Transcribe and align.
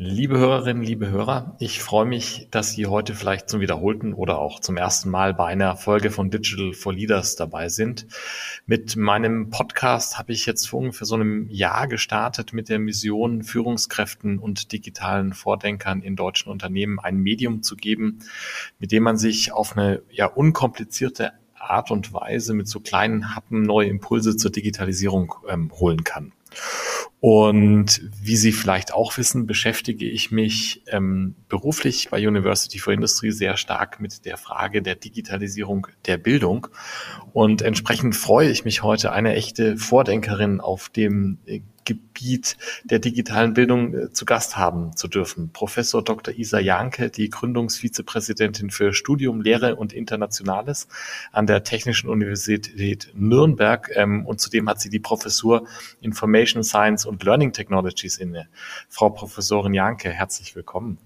Liebe 0.00 0.38
Hörerinnen, 0.38 0.84
liebe 0.84 1.10
Hörer, 1.10 1.56
ich 1.58 1.82
freue 1.82 2.06
mich, 2.06 2.46
dass 2.52 2.70
Sie 2.70 2.86
heute 2.86 3.16
vielleicht 3.16 3.50
zum 3.50 3.60
wiederholten 3.60 4.14
oder 4.14 4.38
auch 4.38 4.60
zum 4.60 4.76
ersten 4.76 5.10
Mal 5.10 5.34
bei 5.34 5.46
einer 5.46 5.76
Folge 5.76 6.12
von 6.12 6.30
Digital 6.30 6.72
for 6.72 6.92
Leaders 6.94 7.34
dabei 7.34 7.68
sind. 7.68 8.06
Mit 8.64 8.94
meinem 8.94 9.50
Podcast 9.50 10.16
habe 10.16 10.30
ich 10.30 10.46
jetzt 10.46 10.68
vor 10.68 10.78
ungefähr 10.78 11.04
so 11.04 11.16
einem 11.16 11.48
Jahr 11.50 11.88
gestartet 11.88 12.52
mit 12.52 12.68
der 12.68 12.78
Mission, 12.78 13.42
Führungskräften 13.42 14.38
und 14.38 14.70
digitalen 14.70 15.32
Vordenkern 15.32 16.00
in 16.02 16.14
deutschen 16.14 16.52
Unternehmen 16.52 17.00
ein 17.00 17.16
Medium 17.16 17.64
zu 17.64 17.74
geben, 17.74 18.20
mit 18.78 18.92
dem 18.92 19.02
man 19.02 19.18
sich 19.18 19.50
auf 19.50 19.76
eine 19.76 20.02
ja 20.12 20.26
unkomplizierte 20.26 21.32
Art 21.56 21.90
und 21.90 22.12
Weise 22.12 22.54
mit 22.54 22.68
so 22.68 22.78
kleinen 22.78 23.34
Happen 23.34 23.62
neue 23.62 23.88
Impulse 23.88 24.36
zur 24.36 24.52
Digitalisierung 24.52 25.34
ähm, 25.48 25.72
holen 25.72 26.04
kann. 26.04 26.30
Und 27.20 28.00
wie 28.22 28.36
Sie 28.36 28.52
vielleicht 28.52 28.94
auch 28.94 29.18
wissen, 29.18 29.46
beschäftige 29.46 30.08
ich 30.08 30.30
mich 30.30 30.82
ähm, 30.86 31.34
beruflich 31.48 32.10
bei 32.10 32.26
University 32.26 32.78
for 32.78 32.92
Industry 32.92 33.32
sehr 33.32 33.56
stark 33.56 33.98
mit 33.98 34.24
der 34.24 34.36
Frage 34.36 34.82
der 34.82 34.94
Digitalisierung 34.94 35.88
der 36.06 36.16
Bildung. 36.16 36.68
Und 37.32 37.62
entsprechend 37.62 38.14
freue 38.14 38.50
ich 38.50 38.64
mich 38.64 38.84
heute, 38.84 39.10
eine 39.10 39.34
echte 39.34 39.76
Vordenkerin 39.76 40.60
auf 40.60 40.90
dem 40.90 41.38
äh, 41.46 41.60
Gebiet 41.88 42.58
der 42.84 42.98
digitalen 42.98 43.54
Bildung 43.54 43.94
äh, 43.94 44.12
zu 44.12 44.26
Gast 44.26 44.58
haben 44.58 44.94
zu 44.94 45.08
dürfen. 45.08 45.50
Professor 45.54 46.04
Dr. 46.04 46.34
Isa 46.34 46.58
Janke, 46.58 47.08
die 47.08 47.30
Gründungsvizepräsidentin 47.30 48.70
für 48.70 48.92
Studium, 48.92 49.40
Lehre 49.40 49.76
und 49.76 49.94
Internationales 49.94 50.86
an 51.32 51.46
der 51.46 51.64
Technischen 51.64 52.10
Universität 52.10 53.10
Nürnberg. 53.14 53.90
Ähm, 53.94 54.26
und 54.26 54.38
zudem 54.38 54.68
hat 54.68 54.80
sie 54.82 54.90
die 54.90 55.00
Professur 55.00 55.66
Information 56.02 56.62
Science 56.62 57.06
und 57.06 57.24
Learning 57.24 57.54
Technologies 57.54 58.18
inne. 58.18 58.48
Frau 58.90 59.08
Professorin 59.08 59.72
Janke, 59.72 60.10
herzlich 60.10 60.54
willkommen. 60.54 60.98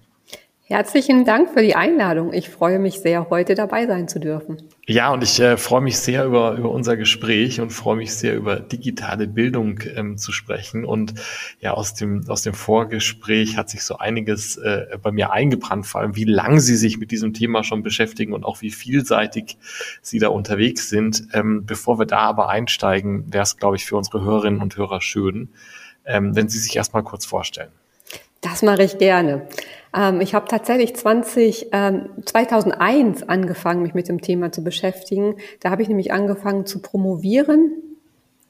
Herzlichen 0.65 1.25
Dank 1.25 1.49
für 1.49 1.61
die 1.61 1.75
Einladung. 1.75 2.31
Ich 2.31 2.49
freue 2.49 2.79
mich 2.79 3.01
sehr, 3.01 3.29
heute 3.29 3.53
dabei 3.53 3.85
sein 3.85 4.07
zu 4.07 4.17
dürfen. 4.17 4.69
Ja, 4.87 5.11
und 5.11 5.21
ich 5.21 5.37
äh, 5.41 5.57
freue 5.57 5.81
mich 5.81 5.97
sehr 5.99 6.23
über, 6.23 6.53
über 6.53 6.71
unser 6.71 6.95
Gespräch 6.95 7.59
und 7.59 7.71
freue 7.71 7.97
mich 7.97 8.13
sehr 8.13 8.33
über 8.33 8.61
digitale 8.61 9.27
Bildung 9.27 9.81
ähm, 9.93 10.17
zu 10.17 10.31
sprechen. 10.31 10.85
Und 10.85 11.15
ja, 11.59 11.73
aus 11.73 11.95
dem, 11.95 12.23
aus 12.29 12.43
dem 12.43 12.53
Vorgespräch 12.53 13.57
hat 13.57 13.69
sich 13.69 13.83
so 13.83 13.97
einiges 13.97 14.55
äh, 14.55 14.97
bei 15.01 15.11
mir 15.11 15.33
eingebrannt, 15.33 15.85
vor 15.85 15.99
allem 15.99 16.15
wie 16.15 16.23
lang 16.23 16.61
Sie 16.61 16.77
sich 16.77 16.97
mit 16.97 17.11
diesem 17.11 17.33
Thema 17.33 17.65
schon 17.65 17.83
beschäftigen 17.83 18.31
und 18.31 18.45
auch 18.45 18.61
wie 18.61 18.71
vielseitig 18.71 19.57
Sie 20.01 20.19
da 20.19 20.29
unterwegs 20.29 20.87
sind. 20.89 21.27
Ähm, 21.33 21.65
bevor 21.65 21.99
wir 21.99 22.05
da 22.05 22.19
aber 22.19 22.47
einsteigen, 22.47 23.33
wäre 23.33 23.43
es, 23.43 23.57
glaube 23.57 23.75
ich, 23.75 23.85
für 23.85 23.97
unsere 23.97 24.23
Hörerinnen 24.23 24.61
und 24.61 24.77
Hörer 24.77 25.01
schön, 25.01 25.49
ähm, 26.05 26.37
wenn 26.37 26.47
Sie 26.47 26.59
sich 26.59 26.77
erstmal 26.77 27.03
kurz 27.03 27.25
vorstellen. 27.25 27.71
Das 28.39 28.61
mache 28.61 28.83
ich 28.83 28.97
gerne. 28.97 29.47
Ähm, 29.95 30.21
ich 30.21 30.33
habe 30.33 30.47
tatsächlich 30.47 30.95
20, 30.95 31.69
ähm, 31.71 32.09
2001 32.25 33.23
angefangen, 33.23 33.83
mich 33.83 33.93
mit 33.93 34.09
dem 34.09 34.21
Thema 34.21 34.51
zu 34.51 34.63
beschäftigen. 34.63 35.35
Da 35.59 35.69
habe 35.69 35.81
ich 35.81 35.87
nämlich 35.87 36.11
angefangen 36.11 36.65
zu 36.65 36.81
promovieren 36.81 37.92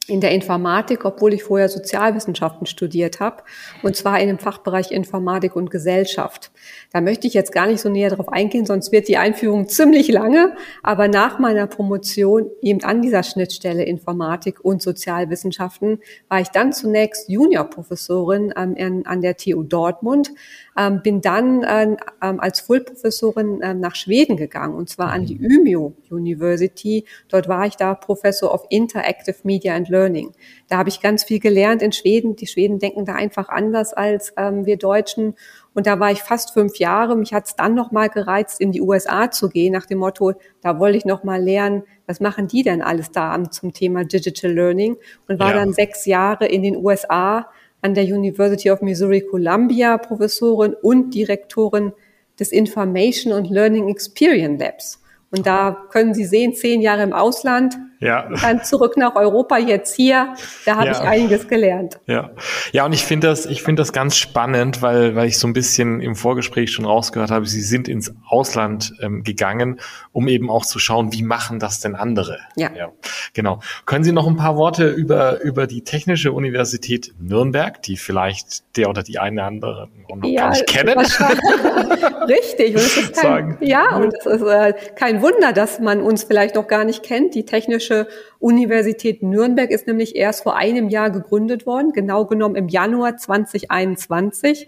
in 0.07 0.19
der 0.19 0.31
Informatik, 0.31 1.05
obwohl 1.05 1.33
ich 1.33 1.43
vorher 1.43 1.69
Sozialwissenschaften 1.69 2.67
studiert 2.67 3.21
habe, 3.21 3.43
und 3.83 3.95
zwar 3.95 4.19
in 4.19 4.27
dem 4.27 4.37
Fachbereich 4.37 4.91
Informatik 4.91 5.55
und 5.55 5.71
Gesellschaft. 5.71 6.52
Da 6.91 6.99
möchte 6.99 7.25
ich 7.25 7.33
jetzt 7.33 7.53
gar 7.53 7.67
nicht 7.67 7.80
so 7.80 7.89
näher 7.89 8.09
drauf 8.09 8.27
eingehen, 8.27 8.65
sonst 8.65 8.92
wird 8.92 9.08
die 9.08 9.15
Einführung 9.15 9.69
ziemlich 9.69 10.09
lange. 10.09 10.55
Aber 10.81 11.08
nach 11.08 11.39
meiner 11.39 11.67
Promotion 11.67 12.49
eben 12.61 12.83
an 12.83 13.02
dieser 13.02 13.23
Schnittstelle 13.23 13.83
Informatik 13.83 14.63
und 14.63 14.81
Sozialwissenschaften 14.81 15.99
war 16.27 16.42
ich 16.42 16.49
dann 16.49 16.73
zunächst 16.73 17.30
Juniorprofessorin 17.30 18.53
ähm, 18.58 19.03
an 19.05 19.21
der 19.21 19.37
TU 19.37 19.63
Dortmund, 19.63 20.31
ähm, 20.77 21.02
bin 21.02 21.21
dann 21.21 21.63
äh, 21.63 21.95
ähm, 22.21 22.39
als 22.42 22.59
Fullprofessorin 22.59 23.61
äh, 23.61 23.73
nach 23.73 23.95
Schweden 23.95 24.36
gegangen, 24.36 24.75
und 24.75 24.89
zwar 24.89 25.11
an 25.11 25.25
die 25.25 25.39
Umeå 25.39 25.93
University. 26.09 27.05
Dort 27.30 27.47
war 27.47 27.65
ich 27.67 27.75
da 27.75 27.95
Professor 27.95 28.53
of 28.53 28.65
Interactive 28.69 29.37
Media 29.43 29.75
and 29.75 29.89
Learning. 29.93 30.31
Da 30.67 30.77
habe 30.77 30.89
ich 30.89 31.02
ganz 31.02 31.23
viel 31.23 31.39
gelernt 31.39 31.81
in 31.81 31.92
Schweden. 31.92 32.36
Die 32.36 32.48
Schweden 32.48 32.80
denken 32.80 33.05
da 33.05 33.14
einfach 33.14 33.48
anders 33.49 33.93
als 33.93 34.33
ähm, 34.36 34.65
wir 34.65 34.77
Deutschen. 34.77 35.36
Und 35.73 35.87
da 35.87 35.99
war 35.99 36.11
ich 36.11 36.21
fast 36.21 36.54
fünf 36.54 36.77
Jahre. 36.77 37.15
Mich 37.15 37.33
hat 37.33 37.45
es 37.45 37.55
dann 37.55 37.76
noch 37.76 37.92
mal 37.92 38.09
gereizt, 38.09 38.59
in 38.59 38.71
die 38.71 38.81
USA 38.81 39.31
zu 39.31 39.49
gehen, 39.49 39.71
nach 39.71 39.86
dem 39.86 39.99
Motto, 39.99 40.33
da 40.61 40.80
wollte 40.80 40.98
ich 40.98 41.05
noch 41.05 41.23
mal 41.23 41.42
lernen, 41.42 41.83
was 42.08 42.20
machen 42.20 42.48
die 42.48 42.64
denn 42.64 42.81
alles 42.81 43.11
da 43.11 43.42
zum 43.49 43.71
Thema 43.71 44.04
Digital 44.04 44.52
Learning? 44.52 44.98
Und 45.27 45.39
war 45.39 45.52
ja. 45.52 45.58
dann 45.58 45.73
sechs 45.73 46.05
Jahre 46.05 46.48
in 46.48 46.64
den 46.64 46.75
USA 46.75 47.48
an 47.81 47.93
der 47.93 48.05
University 48.05 48.71
of 48.71 48.81
Missouri 48.81 49.21
Columbia 49.21 49.98
Professorin 49.98 50.73
und 50.81 51.14
Direktorin 51.14 51.93
des 52.39 52.52
Information 52.52 53.33
und 53.33 53.49
Learning 53.49 53.89
Experience 53.89 54.60
Labs. 54.60 55.04
Und 55.31 55.48
da 55.48 55.87
können 55.89 56.14
Sie 56.14 56.25
sehen, 56.25 56.54
zehn 56.54 56.80
Jahre 56.80 57.02
im 57.02 57.14
Ausland, 57.14 57.75
ja. 58.03 58.30
dann 58.41 58.64
zurück 58.64 58.97
nach 58.97 59.15
Europa, 59.15 59.58
jetzt 59.58 59.95
hier. 59.95 60.33
Da 60.65 60.75
habe 60.75 60.87
ja. 60.87 60.91
ich 60.91 60.99
einiges 60.99 61.47
gelernt. 61.47 61.99
Ja, 62.05 62.31
ja, 62.71 62.86
und 62.86 62.93
ich 62.93 63.03
finde 63.03 63.27
das, 63.27 63.45
ich 63.45 63.64
finde 63.64 63.81
das 63.81 63.93
ganz 63.93 64.17
spannend, 64.17 64.81
weil, 64.81 65.15
weil 65.15 65.27
ich 65.27 65.37
so 65.39 65.47
ein 65.47 65.53
bisschen 65.53 66.02
im 66.02 66.15
Vorgespräch 66.15 66.71
schon 66.71 66.86
rausgehört 66.86 67.31
habe, 67.31 67.45
Sie 67.45 67.61
sind 67.61 67.87
ins 67.87 68.13
Ausland 68.27 68.93
ähm, 69.02 69.23
gegangen, 69.23 69.80
um 70.11 70.27
eben 70.27 70.49
auch 70.49 70.65
zu 70.65 70.80
schauen, 70.80 71.13
wie 71.13 71.23
machen 71.23 71.59
das 71.59 71.80
denn 71.80 71.95
andere? 71.95 72.39
Ja. 72.55 72.71
ja. 72.75 72.92
Genau. 73.33 73.59
Können 73.86 74.03
Sie 74.03 74.11
noch 74.11 74.27
ein 74.27 74.36
paar 74.36 74.58
Worte 74.58 74.89
über, 74.89 75.42
über 75.42 75.67
die 75.67 75.83
Technische 75.83 76.31
Universität 76.31 77.13
Nürnberg, 77.19 77.81
die 77.81 77.97
vielleicht 77.97 78.63
der 78.77 78.89
oder 78.89 79.03
die 79.03 79.19
eine 79.19 79.43
andere 79.43 79.89
noch 80.08 80.27
ja, 80.27 80.42
gar 80.42 80.49
nicht 80.52 80.67
kennen? 80.67 80.99
Richtig. 82.27 82.75
Und 82.75 82.81
es 82.81 82.97
ist 82.97 83.15
kein, 83.15 83.58
ja, 83.61 83.97
und 83.97 84.13
es 84.13 84.25
ist 84.25 84.42
äh, 84.42 84.73
kein 84.95 85.21
Wunder, 85.21 85.53
dass 85.53 85.80
man 85.80 86.02
uns 86.02 86.23
vielleicht 86.23 86.55
noch 86.55 86.67
gar 86.67 86.83
nicht 86.83 87.03
kennt. 87.03 87.36
Die 87.36 87.45
Technische 87.45 87.92
Universität 88.39 89.23
Nürnberg 89.23 89.71
ist 89.71 89.87
nämlich 89.87 90.15
erst 90.15 90.43
vor 90.43 90.55
einem 90.55 90.89
Jahr 90.89 91.09
gegründet 91.09 91.65
worden, 91.65 91.92
genau 91.93 92.26
genommen 92.26 92.55
im 92.55 92.67
Januar 92.67 93.17
2021. 93.17 94.67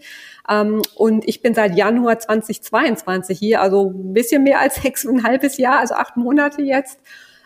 Ähm, 0.49 0.81
und 0.95 1.27
ich 1.27 1.41
bin 1.41 1.53
seit 1.53 1.75
Januar 1.75 2.19
2022 2.19 3.37
hier, 3.37 3.61
also 3.61 3.91
ein 3.91 4.13
bisschen 4.13 4.43
mehr 4.43 4.59
als 4.59 4.75
sechs 4.81 5.05
und 5.05 5.19
ein 5.19 5.23
halbes 5.23 5.57
Jahr, 5.57 5.79
also 5.79 5.95
acht 5.95 6.17
Monate 6.17 6.61
jetzt. 6.61 6.99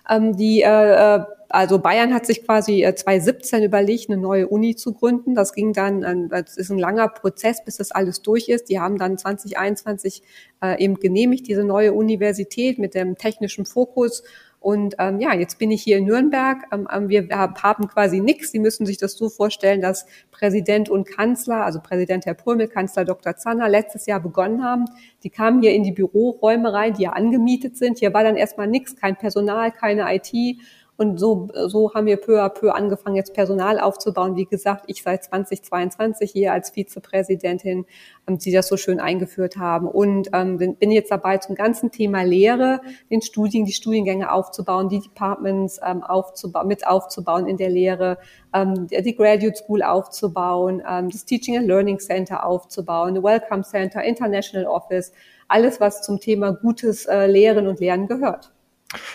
Ähm, 0.10 0.36
die 0.36 0.62
äh, 0.62 1.16
äh 1.16 1.24
also 1.52 1.80
Bayern 1.80 2.14
hat 2.14 2.28
sich 2.28 2.46
quasi 2.46 2.88
2017 2.96 3.62
äh, 3.62 3.66
überlegt, 3.66 4.10
eine 4.10 4.22
neue 4.22 4.48
Uni 4.48 4.76
zu 4.76 4.94
gründen. 4.94 5.34
Das 5.34 5.54
ging 5.54 5.74
dann, 5.74 6.30
das 6.30 6.58
ist 6.58 6.70
ein 6.70 6.78
langer 6.78 7.08
Prozess, 7.08 7.66
bis 7.66 7.78
das 7.78 7.92
alles 7.92 8.22
durch 8.22 8.50
ist. 8.50 8.70
Die 8.70 8.80
haben 8.80 9.00
dann 9.00 9.18
2021 9.18 10.22
äh, 10.62 10.82
eben 10.82 11.00
genehmigt, 11.00 11.48
diese 11.48 11.64
neue 11.64 11.94
Universität 11.94 12.78
mit 12.78 12.94
dem 12.94 13.18
technischen 13.18 13.66
Fokus. 13.66 14.24
Und 14.60 14.96
ähm, 15.00 15.22
ja, 15.22 15.34
jetzt 15.34 15.58
bin 15.58 15.72
ich 15.72 15.84
hier 15.84 15.98
in 15.98 16.06
Nürnberg. 16.06 16.58
Ähm, 16.72 16.88
ähm 16.92 17.08
wir 17.08 17.30
haben 17.30 17.88
quasi 17.88 18.20
nichts. 18.20 18.52
Sie 18.52 18.60
müssen 18.60 18.86
sich 18.86 18.98
das 18.98 19.14
so 19.14 19.30
vorstellen, 19.30 19.80
dass 19.80 20.06
Präsident 20.32 20.90
und 20.90 21.08
Kanzler, 21.08 21.64
also 21.64 21.80
Präsident 21.80 22.26
Herr 22.26 22.34
Prömel, 22.34 22.68
Kanzler 22.68 23.06
Dr. 23.06 23.38
Zanner 23.38 23.70
letztes 23.70 24.06
Jahr 24.06 24.20
begonnen 24.20 24.64
haben. 24.64 24.86
Die 25.24 25.30
kamen 25.30 25.62
hier 25.62 25.74
in 25.74 25.84
die 25.84 25.94
Büroräume 25.94 26.74
rein, 26.74 26.94
die 26.94 27.04
ja 27.04 27.12
angemietet 27.12 27.78
sind. 27.78 28.00
Hier 28.00 28.14
war 28.14 28.24
dann 28.24 28.36
erstmal 28.36 28.68
nichts, 28.68 28.98
kein 28.98 29.16
Personal, 29.16 29.72
keine 29.72 30.14
IT. 30.14 30.60
Und 31.00 31.18
so, 31.18 31.48
so 31.68 31.94
haben 31.94 32.08
wir 32.08 32.18
peu 32.18 32.44
à 32.44 32.50
peu 32.50 32.74
angefangen, 32.74 33.16
jetzt 33.16 33.34
Personal 33.34 33.80
aufzubauen. 33.80 34.36
Wie 34.36 34.44
gesagt, 34.44 34.84
ich 34.88 35.02
seit 35.02 35.24
2022 35.24 36.30
hier 36.30 36.52
als 36.52 36.72
Vizepräsidentin, 36.72 37.86
ähm, 38.28 38.38
die 38.38 38.52
das 38.52 38.68
so 38.68 38.76
schön 38.76 39.00
eingeführt 39.00 39.56
haben. 39.56 39.88
Und 39.88 40.30
ähm, 40.34 40.58
bin 40.58 40.92
jetzt 40.92 41.10
dabei, 41.10 41.38
zum 41.38 41.56
ganzen 41.56 41.90
Thema 41.90 42.24
Lehre, 42.24 42.82
den 43.10 43.22
Studien, 43.22 43.64
die 43.64 43.72
Studiengänge 43.72 44.30
aufzubauen, 44.30 44.90
die 44.90 45.00
Departments 45.00 45.80
ähm, 45.88 46.04
aufzubauen, 46.04 46.68
mit 46.68 46.86
aufzubauen 46.86 47.48
in 47.48 47.56
der 47.56 47.70
Lehre, 47.70 48.18
die 48.54 49.16
Graduate 49.16 49.56
School 49.56 49.84
aufzubauen, 49.84 50.82
das 50.84 51.24
Teaching 51.24 51.56
and 51.56 51.68
Learning 51.68 52.00
Center 52.00 52.44
aufzubauen, 52.44 53.22
Welcome 53.22 53.62
Center, 53.62 54.04
International 54.04 54.66
Office, 54.66 55.14
alles, 55.48 55.80
was 55.80 56.02
zum 56.02 56.20
Thema 56.20 56.54
gutes 56.54 57.06
äh, 57.06 57.28
Lehren 57.28 57.68
und 57.68 57.80
Lernen 57.80 58.08
gehört. 58.08 58.52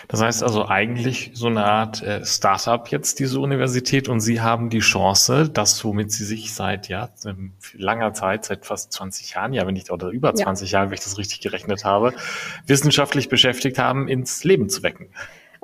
Das 0.07 0.21
heißt 0.21 0.41
also 0.41 0.67
eigentlich 0.67 1.31
so 1.33 1.47
eine 1.47 1.65
Art 1.65 2.01
äh, 2.01 2.25
Startup 2.25 2.87
jetzt 2.87 3.19
diese 3.19 3.41
Universität 3.41 4.07
und 4.07 4.21
Sie 4.21 4.39
haben 4.39 4.69
die 4.69 4.79
Chance, 4.79 5.49
das 5.49 5.83
womit 5.83 6.13
Sie 6.13 6.23
sich 6.23 6.53
seit 6.53 6.87
ja 6.87 7.09
ähm, 7.25 7.53
langer 7.73 8.13
Zeit, 8.13 8.45
seit 8.45 8.65
fast 8.65 8.93
20 8.93 9.31
Jahren, 9.31 9.51
ja 9.51 9.67
wenn 9.67 9.75
ich 9.75 9.91
oder 9.91 10.09
über 10.09 10.33
20 10.33 10.71
ja. 10.71 10.79
Jahren, 10.79 10.89
wenn 10.89 10.95
ich 10.95 11.03
das 11.03 11.17
richtig 11.17 11.41
gerechnet 11.41 11.83
habe, 11.83 12.13
wissenschaftlich 12.65 13.27
beschäftigt 13.27 13.77
haben, 13.77 14.07
ins 14.07 14.45
Leben 14.45 14.69
zu 14.69 14.81
wecken. 14.81 15.09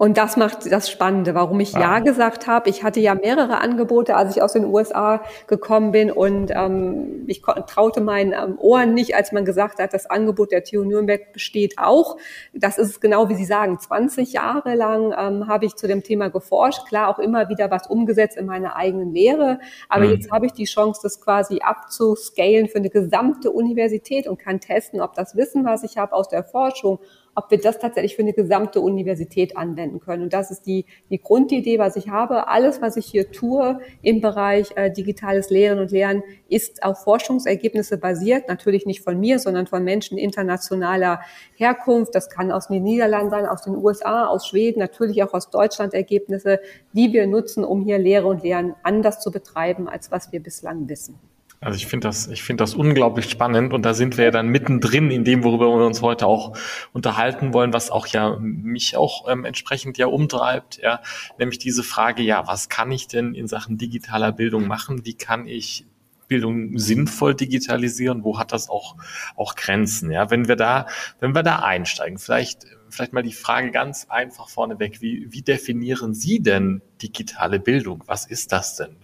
Und 0.02 0.18
das 0.18 0.36
macht 0.36 0.72
das 0.72 0.90
Spannende, 0.90 1.36
warum 1.36 1.60
ich 1.60 1.74
Ja 1.74 2.00
gesagt 2.00 2.48
habe. 2.48 2.72
Ich 2.72 2.84
hatte 2.84 3.00
ja 3.00 3.14
mehrere 3.14 3.60
Angebote, 3.60 4.16
als 4.16 4.36
ich 4.36 4.42
aus 4.42 4.54
den 4.54 4.66
USA 4.66 5.22
gekommen 5.46 5.92
bin 5.92 6.12
und 6.12 6.50
ähm, 6.50 7.26
ich 7.28 7.44
traute 7.44 8.02
meinen 8.02 8.34
ähm, 8.34 8.58
Ohren 8.58 8.96
nicht, 8.96 9.16
als 9.16 9.32
man 9.32 9.46
gesagt 9.46 9.78
hat, 9.78 9.94
das 9.94 10.08
Angebot 10.08 10.52
der 10.52 10.64
TU 10.64 10.84
Nürnberg 10.84 11.32
besteht 11.34 11.76
auch. 11.78 12.18
Das 12.52 12.80
ist 12.80 13.00
genau 13.00 13.30
wie 13.30 13.36
Sie 13.36 13.46
sagen, 13.46 13.80
20 13.80 14.34
Jahre 14.34 14.74
lang 14.74 15.14
ähm, 15.16 15.48
habe 15.48 15.68
ich 15.68 15.76
zu 15.76 15.88
dem 15.88 16.02
Thema 16.02 16.30
geforscht, 16.32 16.88
klar 16.88 17.08
auch 17.08 17.20
immer 17.20 17.50
wieder 17.50 17.70
was 17.70 17.86
umgesetzt 17.86 18.38
in 18.38 18.48
meiner 18.48 18.76
eigenen 18.76 19.14
Lehre, 19.14 19.60
aber 19.88 20.06
mhm. 20.06 20.14
jetzt 20.14 20.32
habe 20.32 20.48
ich 20.48 20.54
die 20.54 20.66
Chance, 20.66 21.02
das 21.04 21.22
quasi 21.22 21.60
abzuscalen 21.62 22.70
für 22.70 22.80
eine 22.80 22.90
gesamte 22.90 23.52
Universität 23.52 24.28
und 24.28 24.40
kann 24.40 24.60
testen, 24.60 25.00
ob 25.00 25.14
das 25.14 25.36
Wissen, 25.36 25.64
was 25.64 25.84
ich 25.84 26.00
habe 26.00 26.14
aus 26.14 26.28
der 26.28 26.44
Forschung 26.44 26.98
ob 27.36 27.50
wir 27.52 27.60
das 27.60 27.80
tatsächlich 27.80 28.16
für 28.16 28.22
eine 28.22 28.34
gesamte 28.34 28.82
Universität 28.82 29.56
anwenden 29.56 30.00
können. 30.00 30.24
Und 30.24 30.34
das 30.34 30.52
ist 30.52 30.64
die, 30.64 30.86
die 31.10 31.20
Grundidee, 31.20 31.80
was 31.80 31.96
ich 31.96 32.10
habe. 32.10 32.48
Alles, 32.48 32.82
was 32.82 32.98
ich 32.98 33.06
hier 33.06 33.32
tue 33.32 33.80
im 34.02 34.22
Bereich 34.22 34.72
äh, 34.76 34.92
digitales 34.92 35.50
Lehren 35.50 35.80
und 35.80 35.92
Lernen, 35.92 36.24
ist 36.50 36.84
auf 36.84 37.04
Forschungsergebnisse 37.04 37.98
basiert. 37.98 38.48
Natürlich 38.48 38.86
nicht 38.86 39.02
von 39.02 39.20
mir, 39.20 39.40
sondern 39.40 39.68
von 39.68 39.84
Menschen 39.84 40.18
internationaler 40.18 41.22
Herkunft. 41.56 42.14
Das 42.16 42.30
kann 42.30 42.52
aus 42.52 42.68
den 42.68 42.84
Niederlanden 42.84 43.30
sein, 43.30 43.46
aus 43.46 43.62
den 43.62 43.76
USA, 43.76 44.28
aus 44.28 44.48
Schweden, 44.48 44.80
natürlich 44.80 45.24
auch 45.24 45.34
aus 45.34 45.50
Deutschland 45.50 45.94
Ergebnisse, 45.94 46.60
die 46.94 47.14
wir 47.14 47.28
nutzen, 47.28 47.64
um 47.64 47.82
hier 47.82 47.98
Lehre 47.98 48.28
und 48.28 48.44
Lernen 48.44 48.76
anders 48.84 49.20
zu 49.22 49.32
betreiben, 49.32 49.88
als 49.88 50.12
was 50.12 50.32
wir 50.32 50.42
bislang 50.42 50.90
wissen. 50.90 51.31
Also 51.64 51.78
ich 51.78 51.86
finde 51.86 52.08
das, 52.08 52.28
ich 52.28 52.42
finde 52.42 52.64
das 52.64 52.74
unglaublich 52.74 53.30
spannend 53.30 53.72
und 53.72 53.84
da 53.84 53.94
sind 53.94 54.18
wir 54.18 54.26
ja 54.26 54.32
dann 54.32 54.48
mittendrin 54.48 55.12
in 55.12 55.24
dem, 55.24 55.44
worüber 55.44 55.68
wir 55.68 55.86
uns 55.86 56.02
heute 56.02 56.26
auch 56.26 56.58
unterhalten 56.92 57.54
wollen, 57.54 57.72
was 57.72 57.92
auch 57.92 58.08
ja 58.08 58.36
mich 58.40 58.98
auch 58.98 59.30
ähm, 59.30 59.46
entsprechend 59.46 60.00
ja 60.00 60.08
umtreibt, 60.08 60.80
ja, 60.82 61.02
nämlich 61.38 61.60
diese 61.60 61.84
Frage, 61.84 62.24
ja, 62.24 62.48
was 62.48 62.68
kann 62.68 62.92
ich 62.92 63.08
denn 63.08 63.36
in 63.36 63.48
Sachen 63.48 63.78
digitaler 63.78 64.32
Bildung 64.32 64.66
machen? 64.66 65.06
Wie 65.06 65.14
kann 65.14 65.46
ich 65.46 65.86
Bildung 66.28 66.80
sinnvoll 66.80 67.36
digitalisieren? 67.36 68.24
Wo 68.24 68.40
hat 68.40 68.54
das 68.54 68.68
auch, 68.68 68.96
auch 69.36 69.56
Grenzen? 69.56 70.10
Ja, 70.10 70.32
wenn 70.32 70.48
wir 70.48 70.56
da, 70.56 70.88
wenn 71.20 71.36
wir 71.36 71.44
da 71.44 71.60
einsteigen, 71.60 72.18
vielleicht, 72.18 72.66
vielleicht 72.90 73.14
mal 73.14 73.22
die 73.22 73.34
Frage 73.34 73.70
ganz 73.70 74.08
einfach 74.10 74.50
vorneweg. 74.50 75.00
Wie, 75.02 75.28
wie 75.30 75.44
definieren 75.44 76.16
Sie 76.16 76.42
denn 76.42 76.82
digitale 77.04 77.60
Bildung? 77.60 78.04
Was 78.08 78.26
ist 78.26 78.52
das 78.52 78.78
denn? 78.78 78.96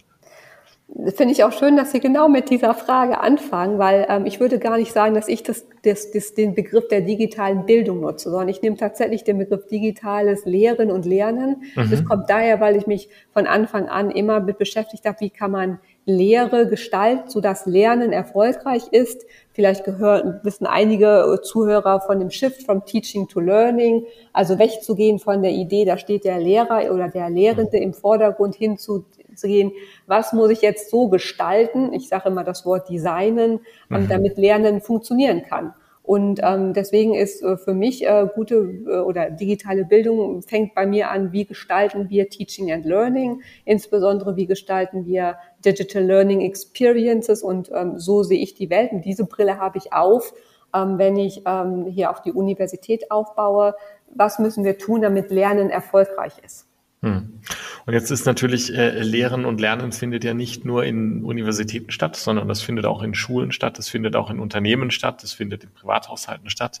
Finde 1.14 1.32
ich 1.32 1.44
auch 1.44 1.52
schön, 1.52 1.76
dass 1.76 1.92
Sie 1.92 2.00
genau 2.00 2.28
mit 2.28 2.48
dieser 2.48 2.72
Frage 2.72 3.20
anfangen, 3.20 3.78
weil 3.78 4.06
ähm, 4.08 4.24
ich 4.24 4.40
würde 4.40 4.58
gar 4.58 4.78
nicht 4.78 4.92
sagen, 4.92 5.14
dass 5.14 5.28
ich 5.28 5.42
das, 5.42 5.66
das, 5.82 6.10
das, 6.12 6.32
den 6.32 6.54
Begriff 6.54 6.88
der 6.88 7.02
digitalen 7.02 7.66
Bildung 7.66 8.00
nutze, 8.00 8.30
sondern 8.30 8.48
ich 8.48 8.62
nehme 8.62 8.76
tatsächlich 8.78 9.22
den 9.22 9.36
Begriff 9.36 9.66
digitales 9.66 10.46
Lehren 10.46 10.90
und 10.90 11.04
Lernen. 11.04 11.62
Mhm. 11.76 11.90
Das 11.90 12.04
kommt 12.06 12.30
daher, 12.30 12.60
weil 12.60 12.74
ich 12.74 12.86
mich 12.86 13.10
von 13.32 13.46
Anfang 13.46 13.86
an 13.88 14.10
immer 14.10 14.40
mit 14.40 14.56
beschäftigt 14.56 15.04
habe, 15.04 15.20
wie 15.20 15.28
kann 15.28 15.50
man 15.50 15.78
Lehre 16.06 16.66
gestalten, 16.66 17.28
sodass 17.28 17.66
Lernen 17.66 18.12
erfolgreich 18.12 18.84
ist. 18.90 19.26
Vielleicht 19.52 19.84
gehören, 19.84 20.40
wissen 20.42 20.66
einige 20.66 21.38
Zuhörer 21.42 22.00
von 22.00 22.18
dem 22.18 22.30
Shift 22.30 22.64
from 22.64 22.86
Teaching 22.86 23.28
to 23.28 23.40
Learning, 23.40 24.06
also 24.32 24.58
wegzugehen 24.58 25.18
von 25.18 25.42
der 25.42 25.52
Idee, 25.52 25.84
da 25.84 25.98
steht 25.98 26.24
der 26.24 26.38
Lehrer 26.38 26.90
oder 26.94 27.08
der 27.08 27.28
Lehrende 27.28 27.76
im 27.76 27.92
Vordergrund 27.92 28.54
hin 28.54 28.78
zu 28.78 29.04
zu 29.38 29.46
gehen, 29.46 29.72
was 30.06 30.32
muss 30.32 30.50
ich 30.50 30.62
jetzt 30.62 30.90
so 30.90 31.08
gestalten, 31.08 31.92
ich 31.92 32.08
sage 32.08 32.28
immer 32.28 32.44
das 32.44 32.66
Wort 32.66 32.88
designen, 32.88 33.60
ähm, 33.90 34.02
mhm. 34.02 34.08
damit 34.08 34.36
Lernen 34.38 34.80
funktionieren 34.80 35.42
kann. 35.42 35.74
Und 36.08 36.40
ähm, 36.42 36.72
deswegen 36.72 37.14
ist 37.14 37.42
äh, 37.42 37.58
für 37.58 37.74
mich 37.74 38.06
äh, 38.06 38.26
gute 38.34 38.54
äh, 38.86 39.00
oder 39.00 39.28
digitale 39.28 39.84
Bildung 39.84 40.40
fängt 40.40 40.74
bei 40.74 40.86
mir 40.86 41.10
an, 41.10 41.32
wie 41.32 41.44
gestalten 41.44 42.08
wir 42.08 42.30
Teaching 42.30 42.72
and 42.72 42.86
Learning, 42.86 43.42
insbesondere 43.66 44.34
wie 44.34 44.46
gestalten 44.46 45.04
wir 45.04 45.36
Digital 45.66 46.02
Learning 46.02 46.40
Experiences 46.40 47.42
und 47.42 47.70
ähm, 47.74 47.98
so 47.98 48.22
sehe 48.22 48.40
ich 48.40 48.54
die 48.54 48.70
Welt. 48.70 48.92
Und 48.92 49.04
diese 49.04 49.26
Brille 49.26 49.58
habe 49.58 49.76
ich 49.76 49.92
auf, 49.92 50.32
ähm, 50.74 50.96
wenn 50.96 51.18
ich 51.18 51.42
ähm, 51.44 51.84
hier 51.84 52.10
auf 52.10 52.22
die 52.22 52.32
Universität 52.32 53.10
aufbaue. 53.10 53.74
Was 54.14 54.38
müssen 54.38 54.64
wir 54.64 54.78
tun, 54.78 55.02
damit 55.02 55.30
Lernen 55.30 55.68
erfolgreich 55.68 56.32
ist? 56.42 56.67
Hm. 57.00 57.40
Und 57.86 57.92
jetzt 57.92 58.10
ist 58.10 58.26
natürlich 58.26 58.74
äh, 58.74 59.00
Lehren 59.02 59.44
und 59.44 59.60
Lernen 59.60 59.92
findet 59.92 60.24
ja 60.24 60.34
nicht 60.34 60.64
nur 60.64 60.84
in 60.84 61.22
Universitäten 61.24 61.92
statt, 61.92 62.16
sondern 62.16 62.48
das 62.48 62.60
findet 62.60 62.86
auch 62.86 63.02
in 63.02 63.14
Schulen 63.14 63.52
statt, 63.52 63.78
das 63.78 63.88
findet 63.88 64.16
auch 64.16 64.30
in 64.30 64.40
Unternehmen 64.40 64.90
statt, 64.90 65.22
das 65.22 65.32
findet 65.32 65.62
in 65.62 65.70
Privathaushalten 65.70 66.50
statt. 66.50 66.80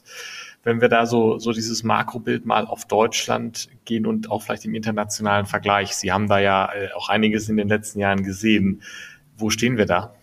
Wenn 0.64 0.80
wir 0.80 0.88
da 0.88 1.06
so, 1.06 1.38
so 1.38 1.52
dieses 1.52 1.84
Makrobild 1.84 2.46
mal 2.46 2.66
auf 2.66 2.84
Deutschland 2.84 3.68
gehen 3.84 4.06
und 4.06 4.28
auch 4.30 4.42
vielleicht 4.42 4.64
im 4.64 4.74
internationalen 4.74 5.46
Vergleich, 5.46 5.94
Sie 5.94 6.10
haben 6.10 6.26
da 6.26 6.40
ja 6.40 6.72
äh, 6.72 6.92
auch 6.94 7.08
einiges 7.08 7.48
in 7.48 7.56
den 7.56 7.68
letzten 7.68 8.00
Jahren 8.00 8.24
gesehen. 8.24 8.82
Wo 9.36 9.50
stehen 9.50 9.76
wir 9.76 9.86
da? 9.86 10.14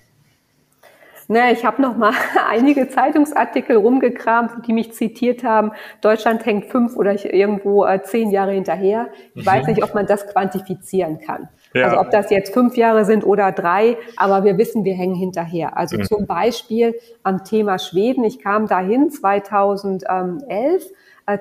Ne, 1.27 1.51
ich 1.51 1.65
habe 1.65 1.81
noch 1.81 1.97
mal 1.97 2.13
einige 2.49 2.87
Zeitungsartikel 2.87 3.77
rumgekramt, 3.77 4.67
die 4.67 4.73
mich 4.73 4.93
zitiert 4.93 5.43
haben. 5.43 5.71
Deutschland 6.01 6.45
hängt 6.45 6.65
fünf 6.65 6.95
oder 6.95 7.13
irgendwo 7.33 7.83
äh, 7.85 8.01
zehn 8.03 8.29
Jahre 8.29 8.51
hinterher. 8.51 9.07
Ich 9.33 9.43
mhm. 9.43 9.49
weiß 9.49 9.67
nicht, 9.67 9.83
ob 9.83 9.95
man 9.95 10.05
das 10.05 10.27
quantifizieren 10.27 11.19
kann. 11.19 11.49
Ja. 11.73 11.85
Also 11.85 11.99
ob 11.99 12.11
das 12.11 12.29
jetzt 12.29 12.53
fünf 12.53 12.77
Jahre 12.77 13.05
sind 13.05 13.25
oder 13.25 13.51
drei, 13.51 13.97
aber 14.17 14.43
wir 14.43 14.57
wissen, 14.57 14.85
wir 14.85 14.93
hängen 14.93 15.15
hinterher. 15.15 15.75
Also 15.75 15.97
mhm. 15.97 16.03
zum 16.03 16.27
Beispiel 16.27 16.95
am 17.23 17.43
Thema 17.43 17.79
Schweden. 17.79 18.23
Ich 18.23 18.39
kam 18.39 18.67
dahin 18.67 19.09
2011. 19.09 20.85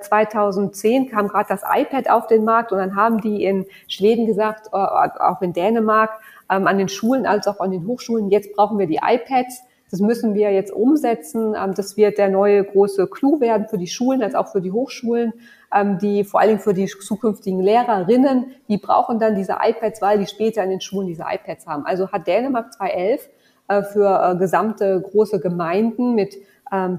2010 0.00 1.10
kam 1.10 1.28
gerade 1.28 1.46
das 1.46 1.62
iPad 1.62 2.08
auf 2.08 2.26
den 2.26 2.44
Markt 2.44 2.72
und 2.72 2.78
dann 2.78 2.96
haben 2.96 3.20
die 3.20 3.44
in 3.44 3.66
Schweden 3.86 4.26
gesagt, 4.26 4.68
äh, 4.68 4.76
auch 4.76 5.42
in 5.42 5.52
Dänemark, 5.52 6.20
ähm, 6.50 6.66
an 6.66 6.78
den 6.78 6.88
Schulen 6.88 7.26
als 7.26 7.46
auch 7.46 7.60
an 7.60 7.70
den 7.70 7.86
Hochschulen, 7.86 8.30
jetzt 8.30 8.54
brauchen 8.54 8.78
wir 8.78 8.86
die 8.86 9.00
iPads 9.04 9.62
das 9.94 10.00
müssen 10.00 10.34
wir 10.34 10.50
jetzt 10.50 10.72
umsetzen. 10.72 11.54
Ähm, 11.56 11.72
das 11.72 11.96
wird 11.96 12.18
der 12.18 12.28
neue 12.28 12.64
große 12.64 13.06
Clou 13.06 13.40
werden 13.40 13.68
für 13.68 13.78
die 13.78 13.86
Schulen 13.86 14.24
als 14.24 14.34
auch 14.34 14.48
für 14.48 14.60
die 14.60 14.72
Hochschulen, 14.72 15.32
ähm, 15.72 15.98
die 15.98 16.24
vor 16.24 16.40
allen 16.40 16.48
Dingen 16.48 16.60
für 16.60 16.74
die 16.74 16.86
zukünftigen 16.86 17.60
Lehrerinnen, 17.60 18.46
die 18.68 18.78
brauchen 18.78 19.20
dann 19.20 19.36
diese 19.36 19.58
iPads, 19.62 20.02
weil 20.02 20.18
die 20.18 20.26
später 20.26 20.64
in 20.64 20.70
den 20.70 20.80
Schulen 20.80 21.06
diese 21.06 21.22
iPads 21.30 21.68
haben. 21.68 21.86
Also 21.86 22.10
hat 22.10 22.26
Dänemark 22.26 22.72
2011 22.72 23.28
äh, 23.68 23.82
für 23.84 24.32
äh, 24.32 24.36
gesamte 24.36 25.00
große 25.00 25.38
Gemeinden 25.38 26.16
mit 26.16 26.34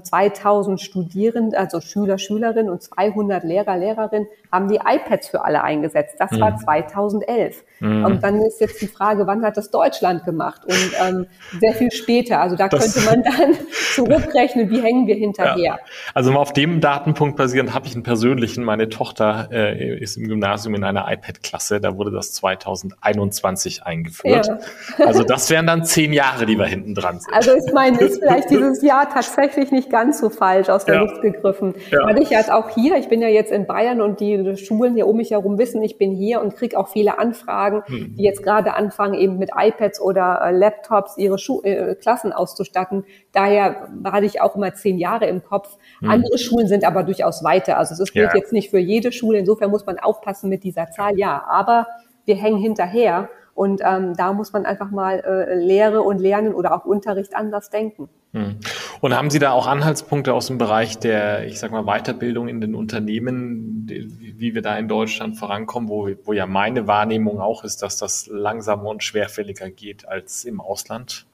2000 0.02 0.72
ähm, 0.72 0.78
Studierenden, 0.78 1.54
also 1.54 1.80
Schüler, 1.80 2.18
Schülerinnen 2.18 2.70
und 2.70 2.82
200 2.82 3.44
Lehrer, 3.44 3.76
Lehrerinnen 3.76 4.28
haben 4.52 4.68
die 4.68 4.76
iPads 4.76 5.28
für 5.28 5.44
alle 5.44 5.62
eingesetzt. 5.62 6.16
Das 6.18 6.30
mhm. 6.30 6.40
war 6.40 6.56
2011. 6.56 7.64
Mhm. 7.80 8.04
Und 8.04 8.22
dann 8.22 8.40
ist 8.40 8.60
jetzt 8.60 8.80
die 8.80 8.86
Frage, 8.86 9.26
wann 9.26 9.42
hat 9.42 9.56
das 9.56 9.70
Deutschland 9.70 10.24
gemacht? 10.24 10.62
Und 10.64 10.92
ähm, 11.06 11.26
sehr 11.60 11.74
viel 11.74 11.90
später. 11.90 12.40
Also 12.40 12.56
da 12.56 12.68
das, 12.68 12.94
könnte 12.94 13.10
man 13.10 13.22
dann 13.22 13.56
zurückrechnen, 13.94 14.70
wie 14.70 14.80
hängen 14.80 15.06
wir 15.06 15.14
hinterher. 15.14 15.56
Ja. 15.56 15.78
Also 16.14 16.32
mal 16.32 16.40
auf 16.40 16.52
dem 16.52 16.80
Datenpunkt 16.80 17.36
basierend 17.36 17.74
habe 17.74 17.86
ich 17.86 17.94
einen 17.94 18.02
persönlichen. 18.02 18.64
Meine 18.64 18.88
Tochter 18.88 19.48
äh, 19.50 19.98
ist 19.98 20.16
im 20.16 20.26
Gymnasium 20.28 20.74
in 20.74 20.84
einer 20.84 21.10
iPad-Klasse. 21.10 21.80
Da 21.80 21.96
wurde 21.96 22.10
das 22.10 22.32
2021 22.32 23.84
eingeführt. 23.84 24.46
Ja. 24.46 25.06
Also 25.06 25.22
das 25.22 25.50
wären 25.50 25.66
dann 25.66 25.84
zehn 25.84 26.12
Jahre, 26.12 26.46
die 26.46 26.58
wir 26.58 26.66
hinten 26.66 26.94
dran 26.94 27.20
sind. 27.20 27.34
Also 27.34 27.52
ich 27.54 27.72
meine, 27.72 27.98
ist 27.98 28.20
vielleicht 28.20 28.50
dieses 28.50 28.82
Jahr 28.82 29.08
tatsächlich 29.12 29.65
nicht 29.72 29.90
ganz 29.90 30.20
so 30.20 30.30
falsch 30.30 30.68
aus 30.68 30.84
der 30.84 30.96
ja. 30.96 31.00
Luft 31.02 31.22
gegriffen. 31.22 31.74
Weil 31.90 32.22
ich 32.22 32.30
jetzt 32.30 32.50
auch 32.50 32.70
hier, 32.70 32.96
ich 32.96 33.08
bin 33.08 33.20
ja 33.20 33.28
jetzt 33.28 33.52
in 33.52 33.66
Bayern 33.66 34.00
und 34.00 34.20
die 34.20 34.56
Schulen 34.56 34.94
hier 34.94 35.06
um 35.06 35.16
mich 35.16 35.30
herum 35.30 35.58
wissen, 35.58 35.82
ich 35.82 35.98
bin 35.98 36.12
hier 36.12 36.40
und 36.40 36.56
kriege 36.56 36.78
auch 36.78 36.88
viele 36.88 37.18
Anfragen, 37.18 37.82
hm. 37.86 38.14
die 38.16 38.22
jetzt 38.22 38.42
gerade 38.42 38.74
anfangen, 38.74 39.14
eben 39.14 39.38
mit 39.38 39.50
iPads 39.56 40.00
oder 40.00 40.40
äh, 40.42 40.52
Laptops 40.52 41.16
ihre 41.18 41.38
Schu 41.38 41.62
äh, 41.62 41.94
Klassen 41.94 42.32
auszustatten. 42.32 43.04
Daher 43.32 43.88
hatte 44.04 44.26
ich 44.26 44.40
auch 44.40 44.56
immer 44.56 44.74
zehn 44.74 44.98
Jahre 44.98 45.26
im 45.26 45.42
Kopf. 45.42 45.76
Hm. 46.00 46.10
Andere 46.10 46.38
Schulen 46.38 46.68
sind 46.68 46.84
aber 46.84 47.02
durchaus 47.02 47.44
weiter. 47.44 47.78
Also 47.78 48.00
es 48.02 48.12
gilt 48.12 48.32
ja. 48.32 48.38
jetzt 48.38 48.52
nicht 48.52 48.70
für 48.70 48.78
jede 48.78 49.12
Schule. 49.12 49.38
Insofern 49.38 49.70
muss 49.70 49.86
man 49.86 49.98
aufpassen 49.98 50.48
mit 50.48 50.64
dieser 50.64 50.90
Zahl. 50.90 51.18
Ja, 51.18 51.44
aber 51.48 51.86
wir 52.24 52.36
hängen 52.36 52.58
hinterher. 52.58 53.28
Und 53.56 53.80
ähm, 53.82 54.14
da 54.14 54.34
muss 54.34 54.52
man 54.52 54.66
einfach 54.66 54.90
mal 54.90 55.20
äh, 55.20 55.54
Lehre 55.54 56.02
und 56.02 56.18
Lernen 56.18 56.54
oder 56.54 56.74
auch 56.74 56.84
Unterricht 56.84 57.34
anders 57.34 57.70
denken. 57.70 58.10
Hm. 58.32 58.56
Und 59.00 59.16
haben 59.16 59.30
Sie 59.30 59.38
da 59.38 59.52
auch 59.52 59.66
Anhaltspunkte 59.66 60.34
aus 60.34 60.48
dem 60.48 60.58
Bereich 60.58 60.98
der, 60.98 61.46
ich 61.46 61.58
sag 61.58 61.72
mal, 61.72 61.84
Weiterbildung 61.84 62.48
in 62.48 62.60
den 62.60 62.74
Unternehmen, 62.74 63.86
wie 63.88 64.54
wir 64.54 64.60
da 64.60 64.76
in 64.76 64.88
Deutschland 64.88 65.38
vorankommen, 65.38 65.88
wo, 65.88 66.10
wo 66.24 66.32
ja 66.34 66.44
meine 66.44 66.86
Wahrnehmung 66.86 67.40
auch 67.40 67.64
ist, 67.64 67.82
dass 67.82 67.96
das 67.96 68.26
langsamer 68.26 68.90
und 68.90 69.02
schwerfälliger 69.02 69.70
geht 69.70 70.06
als 70.06 70.44
im 70.44 70.60
Ausland? 70.60 71.25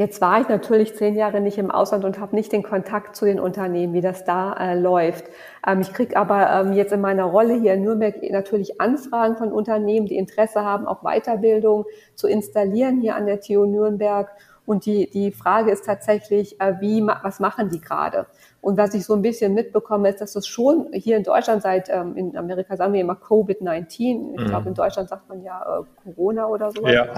Jetzt 0.00 0.20
war 0.20 0.40
ich 0.40 0.48
natürlich 0.48 0.94
zehn 0.94 1.16
Jahre 1.16 1.40
nicht 1.40 1.58
im 1.58 1.72
Ausland 1.72 2.04
und 2.04 2.20
habe 2.20 2.36
nicht 2.36 2.52
den 2.52 2.62
Kontakt 2.62 3.16
zu 3.16 3.24
den 3.24 3.40
Unternehmen, 3.40 3.94
wie 3.94 4.00
das 4.00 4.24
da 4.24 4.52
äh, 4.52 4.78
läuft. 4.78 5.24
Ähm, 5.66 5.80
ich 5.80 5.92
kriege 5.92 6.16
aber 6.16 6.48
ähm, 6.52 6.72
jetzt 6.72 6.92
in 6.92 7.00
meiner 7.00 7.24
Rolle 7.24 7.54
hier 7.54 7.74
in 7.74 7.82
Nürnberg 7.82 8.14
natürlich 8.30 8.80
Anfragen 8.80 9.36
von 9.36 9.50
Unternehmen, 9.50 10.06
die 10.06 10.16
Interesse 10.16 10.62
haben, 10.62 10.86
auch 10.86 11.02
Weiterbildung 11.02 11.84
zu 12.14 12.28
installieren 12.28 13.00
hier 13.00 13.16
an 13.16 13.26
der 13.26 13.40
TU 13.40 13.66
Nürnberg. 13.66 14.30
Und 14.66 14.86
die, 14.86 15.10
die 15.10 15.32
Frage 15.32 15.72
ist 15.72 15.86
tatsächlich, 15.86 16.60
äh, 16.60 16.74
wie, 16.78 17.04
was 17.04 17.40
machen 17.40 17.68
die 17.68 17.80
gerade? 17.80 18.26
Und 18.60 18.76
was 18.78 18.94
ich 18.94 19.04
so 19.04 19.14
ein 19.14 19.22
bisschen 19.22 19.52
mitbekomme, 19.52 20.10
ist, 20.10 20.20
dass 20.20 20.36
es 20.36 20.46
schon 20.46 20.92
hier 20.92 21.16
in 21.16 21.24
Deutschland 21.24 21.62
seit, 21.62 21.88
ähm, 21.88 22.16
in 22.16 22.36
Amerika 22.36 22.76
sagen 22.76 22.92
wir 22.92 23.00
immer 23.00 23.14
Covid-19, 23.14 23.88
ich 23.90 24.40
mhm. 24.42 24.46
glaube 24.46 24.68
in 24.68 24.74
Deutschland 24.74 25.08
sagt 25.08 25.28
man 25.28 25.42
ja 25.42 25.60
äh, 25.60 25.84
Corona 26.04 26.46
oder 26.46 26.70
so. 26.70 26.86
Ja. 26.86 27.08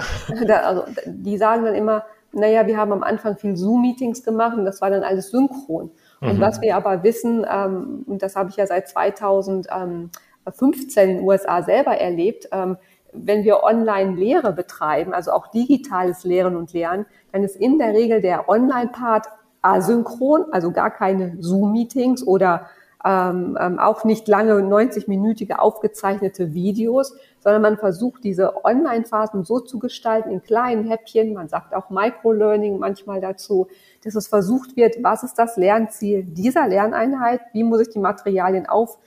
Also, 0.63 0.85
die 1.05 1.37
sagen 1.37 1.65
dann 1.65 1.75
immer, 1.75 2.05
naja, 2.33 2.67
wir 2.67 2.77
haben 2.77 2.91
am 2.91 3.03
Anfang 3.03 3.37
viel 3.37 3.55
Zoom-Meetings 3.55 4.23
gemacht 4.23 4.57
und 4.57 4.65
das 4.65 4.81
war 4.81 4.89
dann 4.89 5.03
alles 5.03 5.31
synchron. 5.31 5.91
Mhm. 6.21 6.29
Und 6.29 6.39
was 6.39 6.61
wir 6.61 6.75
aber 6.75 7.03
wissen, 7.03 7.45
ähm, 7.49 8.03
und 8.07 8.23
das 8.23 8.35
habe 8.35 8.49
ich 8.49 8.55
ja 8.55 8.67
seit 8.67 8.89
2015 8.89 11.09
in 11.09 11.17
den 11.17 11.25
USA 11.25 11.63
selber 11.63 11.97
erlebt, 11.97 12.47
ähm, 12.51 12.77
wenn 13.13 13.43
wir 13.43 13.63
Online-Lehre 13.63 14.53
betreiben, 14.53 15.13
also 15.13 15.31
auch 15.31 15.47
digitales 15.47 16.23
Lehren 16.23 16.55
und 16.55 16.71
Lernen, 16.73 17.05
dann 17.33 17.43
ist 17.43 17.57
in 17.57 17.77
der 17.77 17.93
Regel 17.93 18.21
der 18.21 18.47
Online-Part 18.47 19.27
asynchron, 19.61 20.45
also 20.51 20.71
gar 20.71 20.91
keine 20.91 21.35
Zoom-Meetings 21.39 22.25
oder 22.25 22.67
ähm, 23.03 23.57
ähm, 23.59 23.79
auch 23.79 24.03
nicht 24.03 24.27
lange 24.27 24.53
90-minütige 24.53 25.55
aufgezeichnete 25.55 26.53
Videos, 26.53 27.15
sondern 27.39 27.61
man 27.61 27.77
versucht, 27.77 28.23
diese 28.23 28.63
Online-Phasen 28.63 29.43
so 29.43 29.59
zu 29.59 29.79
gestalten 29.79 30.29
in 30.29 30.43
kleinen 30.43 30.87
Häppchen, 30.87 31.33
man 31.33 31.47
sagt 31.47 31.73
auch 31.73 31.89
Microlearning 31.89 32.77
manchmal 32.77 33.19
dazu, 33.19 33.67
dass 34.03 34.15
es 34.15 34.27
versucht 34.27 34.75
wird, 34.75 35.03
was 35.03 35.23
ist 35.23 35.39
das 35.39 35.57
Lernziel 35.57 36.23
dieser 36.23 36.67
Lerneinheit, 36.67 37.41
wie 37.53 37.63
muss 37.63 37.81
ich 37.81 37.89
die 37.89 37.99
Materialien 37.99 38.67
auf, 38.67 38.99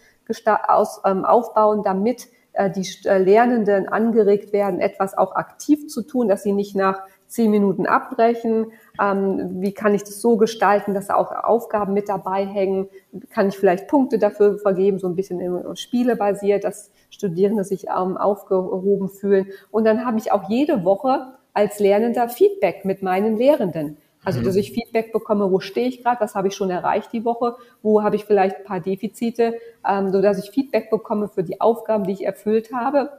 aus, 0.66 1.00
ähm, 1.04 1.24
aufbauen, 1.24 1.82
damit 1.84 2.28
äh, 2.54 2.70
die 2.70 2.86
äh, 3.04 3.18
Lernenden 3.18 3.88
angeregt 3.88 4.52
werden, 4.52 4.80
etwas 4.80 5.16
auch 5.16 5.36
aktiv 5.36 5.88
zu 5.88 6.02
tun, 6.02 6.28
dass 6.28 6.42
sie 6.42 6.52
nicht 6.52 6.74
nach 6.74 7.02
zehn 7.26 7.50
Minuten 7.50 7.86
abbrechen? 7.86 8.72
Ähm, 9.00 9.60
wie 9.60 9.72
kann 9.72 9.94
ich 9.94 10.02
das 10.02 10.20
so 10.20 10.36
gestalten, 10.36 10.94
dass 10.94 11.10
auch 11.10 11.32
Aufgaben 11.32 11.94
mit 11.94 12.08
dabei 12.08 12.46
hängen? 12.46 12.88
Kann 13.30 13.48
ich 13.48 13.56
vielleicht 13.56 13.88
Punkte 13.88 14.18
dafür 14.18 14.58
vergeben, 14.58 14.98
so 14.98 15.08
ein 15.08 15.16
bisschen 15.16 15.40
in 15.40 15.76
Spiele 15.76 16.16
basiert, 16.16 16.64
dass 16.64 16.92
Studierende 17.10 17.64
sich 17.64 17.86
ähm, 17.88 18.16
aufgehoben 18.16 19.08
fühlen? 19.08 19.46
Und 19.70 19.84
dann 19.84 20.04
habe 20.04 20.18
ich 20.18 20.30
auch 20.30 20.48
jede 20.48 20.84
Woche 20.84 21.32
als 21.52 21.80
Lernender 21.80 22.28
Feedback 22.28 22.84
mit 22.84 23.02
meinen 23.02 23.36
Lehrenden. 23.36 23.96
Also, 24.24 24.40
dass 24.40 24.54
mhm. 24.54 24.60
ich 24.60 24.72
Feedback 24.72 25.12
bekomme, 25.12 25.50
wo 25.50 25.60
stehe 25.60 25.88
ich 25.88 26.02
gerade, 26.02 26.20
was 26.20 26.34
habe 26.34 26.48
ich 26.48 26.54
schon 26.54 26.70
erreicht 26.70 27.12
die 27.12 27.24
Woche, 27.24 27.56
wo 27.82 28.02
habe 28.02 28.16
ich 28.16 28.24
vielleicht 28.24 28.56
ein 28.56 28.64
paar 28.64 28.80
Defizite, 28.80 29.54
ähm, 29.86 30.12
so 30.12 30.22
dass 30.22 30.38
ich 30.38 30.50
Feedback 30.50 30.88
bekomme 30.90 31.28
für 31.28 31.42
die 31.42 31.60
Aufgaben, 31.60 32.04
die 32.04 32.12
ich 32.12 32.24
erfüllt 32.24 32.72
habe 32.72 33.10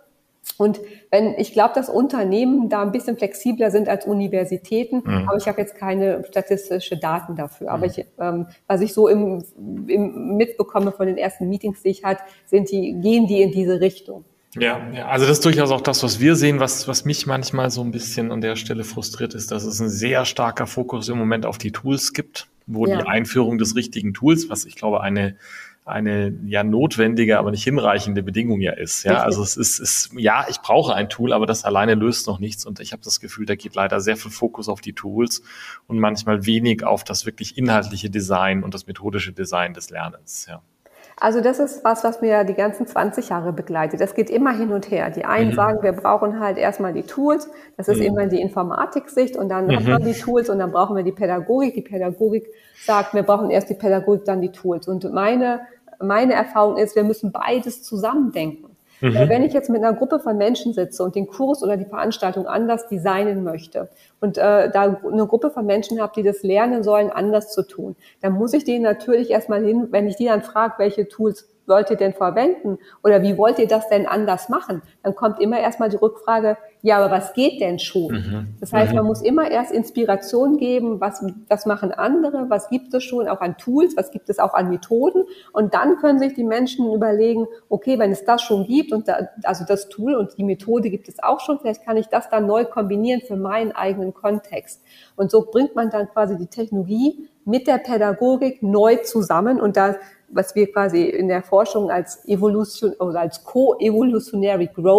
und 0.58 0.80
wenn 1.12 1.34
ich 1.38 1.54
glaube, 1.54 1.74
dass 1.74 1.90
Unternehmen 1.90 2.70
da 2.70 2.82
ein 2.82 2.92
bisschen 2.92 3.18
flexibler 3.18 3.72
sind 3.72 3.90
als 3.90 4.06
Universitäten, 4.06 5.02
mhm. 5.04 5.28
aber 5.28 5.38
ich 5.38 5.48
habe 5.48 5.60
jetzt 5.60 5.76
keine 5.76 6.24
statistische 6.30 6.98
Daten 6.98 7.36
dafür. 7.36 7.72
Aber 7.72 7.86
mhm. 7.86 7.92
ich, 7.92 8.06
ähm, 8.20 8.48
was 8.68 8.82
ich 8.82 8.94
so 8.94 9.08
im, 9.08 9.44
im 9.88 10.38
mitbekomme 10.38 10.92
von 10.92 11.08
den 11.08 11.18
ersten 11.18 11.50
Meetings, 11.50 11.84
die 11.84 11.90
ich 11.90 12.04
hatte, 12.04 12.22
sind 12.46 12.72
die 12.72 12.94
gehen 13.02 13.28
die 13.28 13.42
in 13.42 13.52
diese 13.52 13.82
Richtung. 13.82 14.24
Ja, 14.58 14.90
ja, 14.94 15.08
also 15.08 15.26
das 15.26 15.40
ist 15.40 15.46
durchaus 15.46 15.72
auch 15.72 15.82
das, 15.82 16.02
was 16.02 16.22
wir 16.22 16.38
sehen, 16.38 16.62
was, 16.62 16.88
was 16.88 17.04
mich 17.04 17.26
manchmal 17.26 17.70
so 17.72 17.82
ein 17.82 17.92
bisschen 17.92 18.32
an 18.32 18.40
der 18.40 18.56
Stelle 18.56 18.86
frustriert 18.86 19.34
ist, 19.34 19.52
dass 19.52 19.66
es 19.66 19.82
ein 19.82 19.90
sehr 19.90 20.24
starker 20.24 20.66
Fokus 20.66 21.10
im 21.10 21.18
Moment 21.18 21.46
auf 21.46 21.58
die 21.58 21.74
Tools 21.74 22.14
gibt, 22.14 22.48
wo 22.66 22.86
ja. 22.86 22.98
die 23.02 23.08
Einführung 23.08 23.58
des 23.58 23.76
richtigen 23.76 24.14
Tools, 24.14 24.50
was 24.50 24.64
ich 24.64 24.78
glaube 24.78 25.02
eine 25.02 25.36
eine 25.86 26.34
ja 26.46 26.64
notwendige, 26.64 27.38
aber 27.38 27.52
nicht 27.52 27.64
hinreichende 27.64 28.24
Bedingung 28.24 28.60
ja 28.60 28.74
ist. 28.74 29.04
Ja, 29.04 29.22
also 29.22 29.44
es 29.44 29.56
ist, 29.56 29.80
ist 29.80 30.10
ja, 30.18 30.48
ich 30.50 30.60
brauche 30.62 30.96
ein 30.96 31.10
Tool, 31.10 31.32
aber 31.32 31.46
das 31.46 31.64
alleine 31.64 31.94
löst 31.94 32.26
noch 32.26 32.40
nichts. 32.40 32.66
Und 32.66 32.80
ich 32.80 32.92
habe 32.92 33.04
das 33.04 33.20
Gefühl, 33.20 33.46
da 33.46 33.56
geht 33.56 33.76
leider 33.76 34.00
sehr 34.00 34.18
viel 34.18 34.32
Fokus 34.32 34.68
auf 34.68 34.82
die 34.82 34.94
Tools 34.94 35.44
und 35.86 36.00
manchmal 36.00 36.48
wenig 36.48 36.84
auf 36.84 37.04
das 37.04 37.28
wirklich 37.28 37.56
inhaltliche 37.56 38.10
Design 38.10 38.64
und 38.64 38.74
das 38.74 38.88
methodische 38.88 39.32
Design 39.32 39.76
des 39.76 39.92
Lernens. 39.92 40.48
Ja. 40.50 40.64
Also 41.18 41.40
das 41.40 41.60
ist 41.60 41.86
was, 41.86 42.04
was 42.04 42.22
mir 42.22 42.44
die 42.44 42.54
ganzen 42.54 42.88
20 42.88 43.30
Jahre 43.30 43.54
begleitet. 43.54 44.02
Das 44.02 44.16
geht 44.16 44.30
immer 44.30 44.52
hin 44.52 44.72
und 44.72 44.92
her. 44.92 45.10
Die 45.10 45.24
einen 45.24 45.52
mhm. 45.52 45.56
sagen, 45.56 45.84
wir 45.84 45.94
brauchen 45.94 46.40
halt 46.40 46.58
erstmal 46.58 46.92
die 46.92 47.04
Tools. 47.04 47.50
Das 47.78 47.88
ist 47.88 48.00
mhm. 48.00 48.06
immer 48.06 48.28
die 48.28 48.42
Informatik-Sicht 48.42 49.38
und 49.38 49.48
dann 49.48 49.68
mhm. 49.68 49.76
hat 49.78 49.84
man 49.86 50.04
die 50.04 50.14
Tools 50.14 50.50
und 50.50 50.60
dann 50.60 50.72
brauchen 50.72 50.96
wir 50.96 51.04
die 51.04 51.14
Pädagogik. 51.14 51.74
Die 51.74 51.82
Pädagogik 51.82 52.48
sagt, 52.84 53.14
wir 53.14 53.24
brauchen 53.24 53.50
erst 53.50 53.70
die 53.70 53.76
Pädagogik, 53.76 54.26
dann 54.26 54.42
die 54.42 54.52
Tools. 54.52 54.88
Und 54.88 55.10
meine 55.14 55.62
meine 56.02 56.34
Erfahrung 56.34 56.78
ist, 56.78 56.96
wir 56.96 57.04
müssen 57.04 57.32
beides 57.32 57.84
zusammendenken. 57.84 58.75
Mhm. 59.06 59.30
Wenn 59.30 59.44
ich 59.44 59.54
jetzt 59.54 59.70
mit 59.70 59.84
einer 59.84 59.96
Gruppe 59.96 60.20
von 60.20 60.38
Menschen 60.38 60.74
sitze 60.74 61.04
und 61.04 61.16
den 61.16 61.28
Kurs 61.28 61.62
oder 61.64 61.78
die 61.78 61.86
Veranstaltung 61.86 62.48
anders 62.48 62.88
designen 62.88 63.44
möchte 63.44 63.90
und 64.20 64.38
äh, 64.38 64.70
da 64.72 64.98
eine 65.12 65.28
Gruppe 65.28 65.52
von 65.52 65.66
Menschen 65.66 66.02
habe, 66.02 66.14
die 66.16 66.24
das 66.24 66.44
lernen 66.44 66.84
sollen, 66.84 67.10
anders 67.12 67.52
zu 67.52 67.64
tun, 67.64 67.96
dann 68.22 68.34
muss 68.34 68.54
ich 68.54 68.64
denen 68.64 68.84
natürlich 68.84 69.30
erstmal 69.30 69.64
hin, 69.64 69.88
wenn 69.92 70.08
ich 70.08 70.16
die 70.16 70.26
dann 70.26 70.42
frage, 70.42 70.76
welche 70.78 71.08
Tools 71.08 71.48
wollt 71.68 71.90
ihr 71.90 71.98
denn 71.98 72.14
verwenden 72.14 72.78
oder 73.04 73.22
wie 73.22 73.38
wollt 73.38 73.60
ihr 73.60 73.68
das 73.68 73.90
denn 73.90 74.08
anders 74.08 74.50
machen, 74.50 74.82
dann 75.06 75.16
kommt 75.16 75.40
immer 75.40 75.60
erstmal 75.60 75.90
die 75.90 75.98
Rückfrage, 75.98 76.58
ja, 76.82 76.98
aber 76.98 77.12
was 77.12 77.34
geht 77.34 77.62
denn 77.62 77.78
schon? 77.78 78.12
Mhm. 78.12 78.48
Das 78.60 78.74
heißt, 78.74 78.92
mhm. 78.92 78.98
man 78.98 79.06
muss 79.06 79.22
immer 79.22 79.52
erst 79.52 79.72
Inspiration 79.72 80.58
geben, 80.58 81.00
was, 81.00 81.24
was 81.48 81.68
machen 81.68 81.92
andere, 81.92 82.50
was 82.50 82.70
gibt 82.70 82.92
es 82.92 83.04
schon 83.04 83.28
auch 83.28 83.40
an 83.40 83.56
Tools, 83.56 83.96
was 83.96 84.10
gibt 84.10 84.32
es 84.32 84.40
auch 84.40 84.56
an 84.56 84.68
Methoden 84.68 85.26
und 85.54 85.76
dann 85.76 85.98
können 85.98 86.18
sich 86.18 86.34
die 86.34 86.44
Menschen 86.44 86.92
überlegen, 86.92 87.46
okay, 87.70 88.00
wenn 88.00 88.12
es 88.12 88.26
das 88.26 88.42
schon 88.42 88.66
gibt 88.66 88.92
und 88.92 89.08
da, 89.08 89.30
also 89.44 89.64
das 89.64 89.90
Tool 89.90 90.16
und 90.16 90.36
die 90.40 90.44
Methode 90.44 90.90
gibt 90.90 91.08
es 91.08 91.22
auch 91.22 91.40
schon, 91.40 91.60
vielleicht 91.60 91.86
kann 91.86 91.98
ich 91.98 92.08
das 92.08 92.28
dann 92.32 92.48
neu 92.48 92.66
kombinieren 92.66 93.22
für 93.22 93.36
meinen 93.36 93.74
eigenen 93.74 94.16
Kontext. 94.16 94.82
Und 95.16 95.30
so 95.30 95.46
bringt 95.46 95.76
man 95.76 95.92
dann 95.92 96.10
quasi 96.10 96.36
die 96.36 96.48
Technologie 96.48 97.30
mit 97.46 97.68
der 97.68 97.78
Pädagogik 97.78 98.64
neu 98.64 98.96
zusammen 98.98 99.62
und 99.62 99.78
da 99.78 99.98
was 100.30 100.56
wir 100.56 100.72
quasi 100.72 101.04
in 101.04 101.28
der 101.28 101.44
Forschung 101.44 101.90
als 101.90 102.28
Evolution 102.28 102.94
oder 102.94 103.22
als 103.22 103.44
Co-Evolutionary 103.44 104.68
Growth 104.68 104.95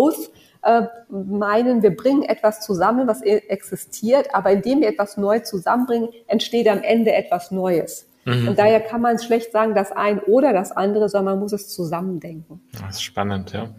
äh, 0.63 0.83
meinen, 1.09 1.83
wir 1.83 1.97
bringen 1.97 2.23
etwas 2.23 2.61
zusammen, 2.61 3.07
was 3.07 3.23
e-, 3.23 3.43
existiert, 3.49 4.35
aber 4.35 4.51
indem 4.51 4.81
wir 4.81 4.89
etwas 4.89 5.17
neu 5.17 5.39
zusammenbringen, 5.41 6.09
entsteht 6.27 6.69
am 6.69 6.83
Ende 6.83 7.13
etwas 7.13 7.51
Neues. 7.51 8.09
Mhm. 8.27 8.49
Und 8.49 8.59
daher 8.59 8.81
kann 8.81 9.01
man 9.01 9.21
schlecht 9.21 9.53
sagen, 9.53 9.77
das 9.77 9.93
ein 9.93 10.19
oder 10.19 10.53
das 10.53 10.73
andere, 10.73 11.09
sondern 11.09 11.35
man 11.35 11.41
muss 11.43 11.53
es 11.53 11.69
zusammendenken. 11.69 12.61
Das 12.73 12.97
ist 12.97 13.03
spannend, 13.03 13.53
ja. 13.53 13.71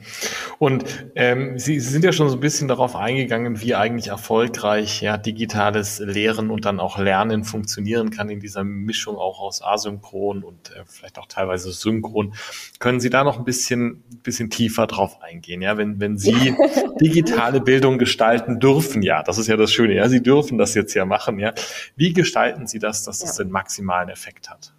Und 0.58 0.86
ähm, 1.16 1.60
Sie, 1.60 1.82
Sie 1.82 1.92
sind 1.92 2.06
ja 2.06 2.14
schon 2.14 2.30
so 2.30 2.38
ein 2.38 2.40
bisschen 2.40 2.70
darauf 2.70 2.96
eingegangen, 2.96 3.62
wie 3.62 3.76
eigentlich 3.76 4.08
erfolgreich 4.08 5.02
ja 5.02 5.18
digitales 5.18 6.00
Lehren 6.00 6.50
und 6.50 6.64
dann 6.64 6.80
auch 6.80 6.98
Lernen 6.98 7.44
funktionieren 7.44 8.10
kann 8.10 8.30
in 8.30 8.40
dieser 8.40 8.64
Mischung 8.64 9.18
auch 9.18 9.42
aus 9.42 9.62
asynchron 9.62 10.46
und 10.46 10.72
äh, 10.72 10.84
vielleicht 10.86 11.20
auch 11.20 11.28
teilweise 11.28 11.74
synchron. 11.74 12.34
Können 12.80 13.02
Sie 13.02 13.10
da 13.10 13.26
noch 13.26 13.40
ein 13.40 13.44
bisschen, 13.44 14.02
bisschen 14.24 14.50
tiefer 14.50 14.88
drauf 14.88 15.22
eingehen? 15.22 15.62
Ja, 15.62 15.76
wenn, 15.76 16.00
wenn 16.00 16.18
Sie 16.18 16.56
digitale 17.02 17.60
Bildung 17.60 17.98
gestalten 17.98 18.62
dürfen, 18.62 19.02
ja, 19.02 19.24
das 19.24 19.40
ist 19.40 19.48
ja 19.48 19.58
das 19.58 19.74
Schöne, 19.74 19.96
ja, 19.96 20.08
Sie 20.08 20.24
dürfen 20.24 20.58
das 20.58 20.74
jetzt 20.74 20.94
ja 20.94 21.04
machen, 21.04 21.38
ja. 21.38 21.54
Wie 21.98 22.14
gestalten 22.14 22.66
Sie 22.66 22.80
das, 22.80 23.04
dass 23.04 23.20
das 23.20 23.38
ja. 23.38 23.44
den 23.44 23.52
maximalen 23.52 24.08
Effekt 24.08 24.37
Effekt 24.38 24.50
hat? 24.50 24.74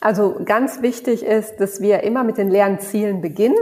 Also 0.00 0.36
ganz 0.44 0.82
wichtig 0.82 1.24
ist, 1.24 1.56
dass 1.56 1.80
wir 1.80 2.02
immer 2.02 2.22
mit 2.22 2.36
den 2.36 2.50
Lernzielen 2.50 3.22
beginnen. 3.22 3.56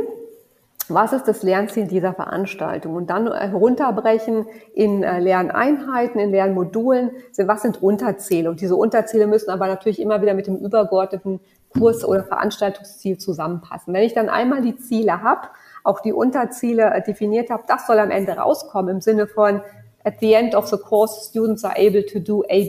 Was 0.88 1.14
ist 1.14 1.26
das 1.26 1.42
Lernziel 1.42 1.86
dieser 1.86 2.12
Veranstaltung? 2.12 2.94
Und 2.94 3.08
dann 3.08 3.32
herunterbrechen 3.32 4.46
in 4.74 5.02
äh, 5.02 5.18
Lerneinheiten, 5.18 6.20
in 6.20 6.30
Lernmodulen. 6.30 7.12
Was 7.38 7.62
sind 7.62 7.82
Unterziele? 7.82 8.50
Und 8.50 8.60
diese 8.60 8.76
Unterziele 8.76 9.26
müssen 9.26 9.48
aber 9.48 9.66
natürlich 9.66 9.98
immer 9.98 10.20
wieder 10.20 10.34
mit 10.34 10.46
dem 10.46 10.56
übergeordneten 10.56 11.40
Kurs- 11.70 12.04
oder 12.04 12.24
Veranstaltungsziel 12.24 13.16
zusammenpassen. 13.16 13.94
Wenn 13.94 14.02
ich 14.02 14.12
dann 14.12 14.28
einmal 14.28 14.60
die 14.60 14.76
Ziele 14.76 15.22
habe, 15.22 15.48
auch 15.84 16.00
die 16.00 16.12
Unterziele 16.12 16.92
äh, 16.92 17.02
definiert 17.02 17.48
habe, 17.48 17.62
das 17.66 17.86
soll 17.86 17.98
am 17.98 18.10
Ende 18.10 18.32
rauskommen 18.32 18.96
im 18.96 19.00
Sinne 19.00 19.26
von 19.26 19.62
at 20.04 20.20
the 20.20 20.34
end 20.34 20.54
of 20.54 20.68
the 20.68 20.76
course, 20.76 21.30
students 21.30 21.64
are 21.64 21.74
able 21.78 22.02
to 22.02 22.20
do 22.20 22.44
A, 22.50 22.60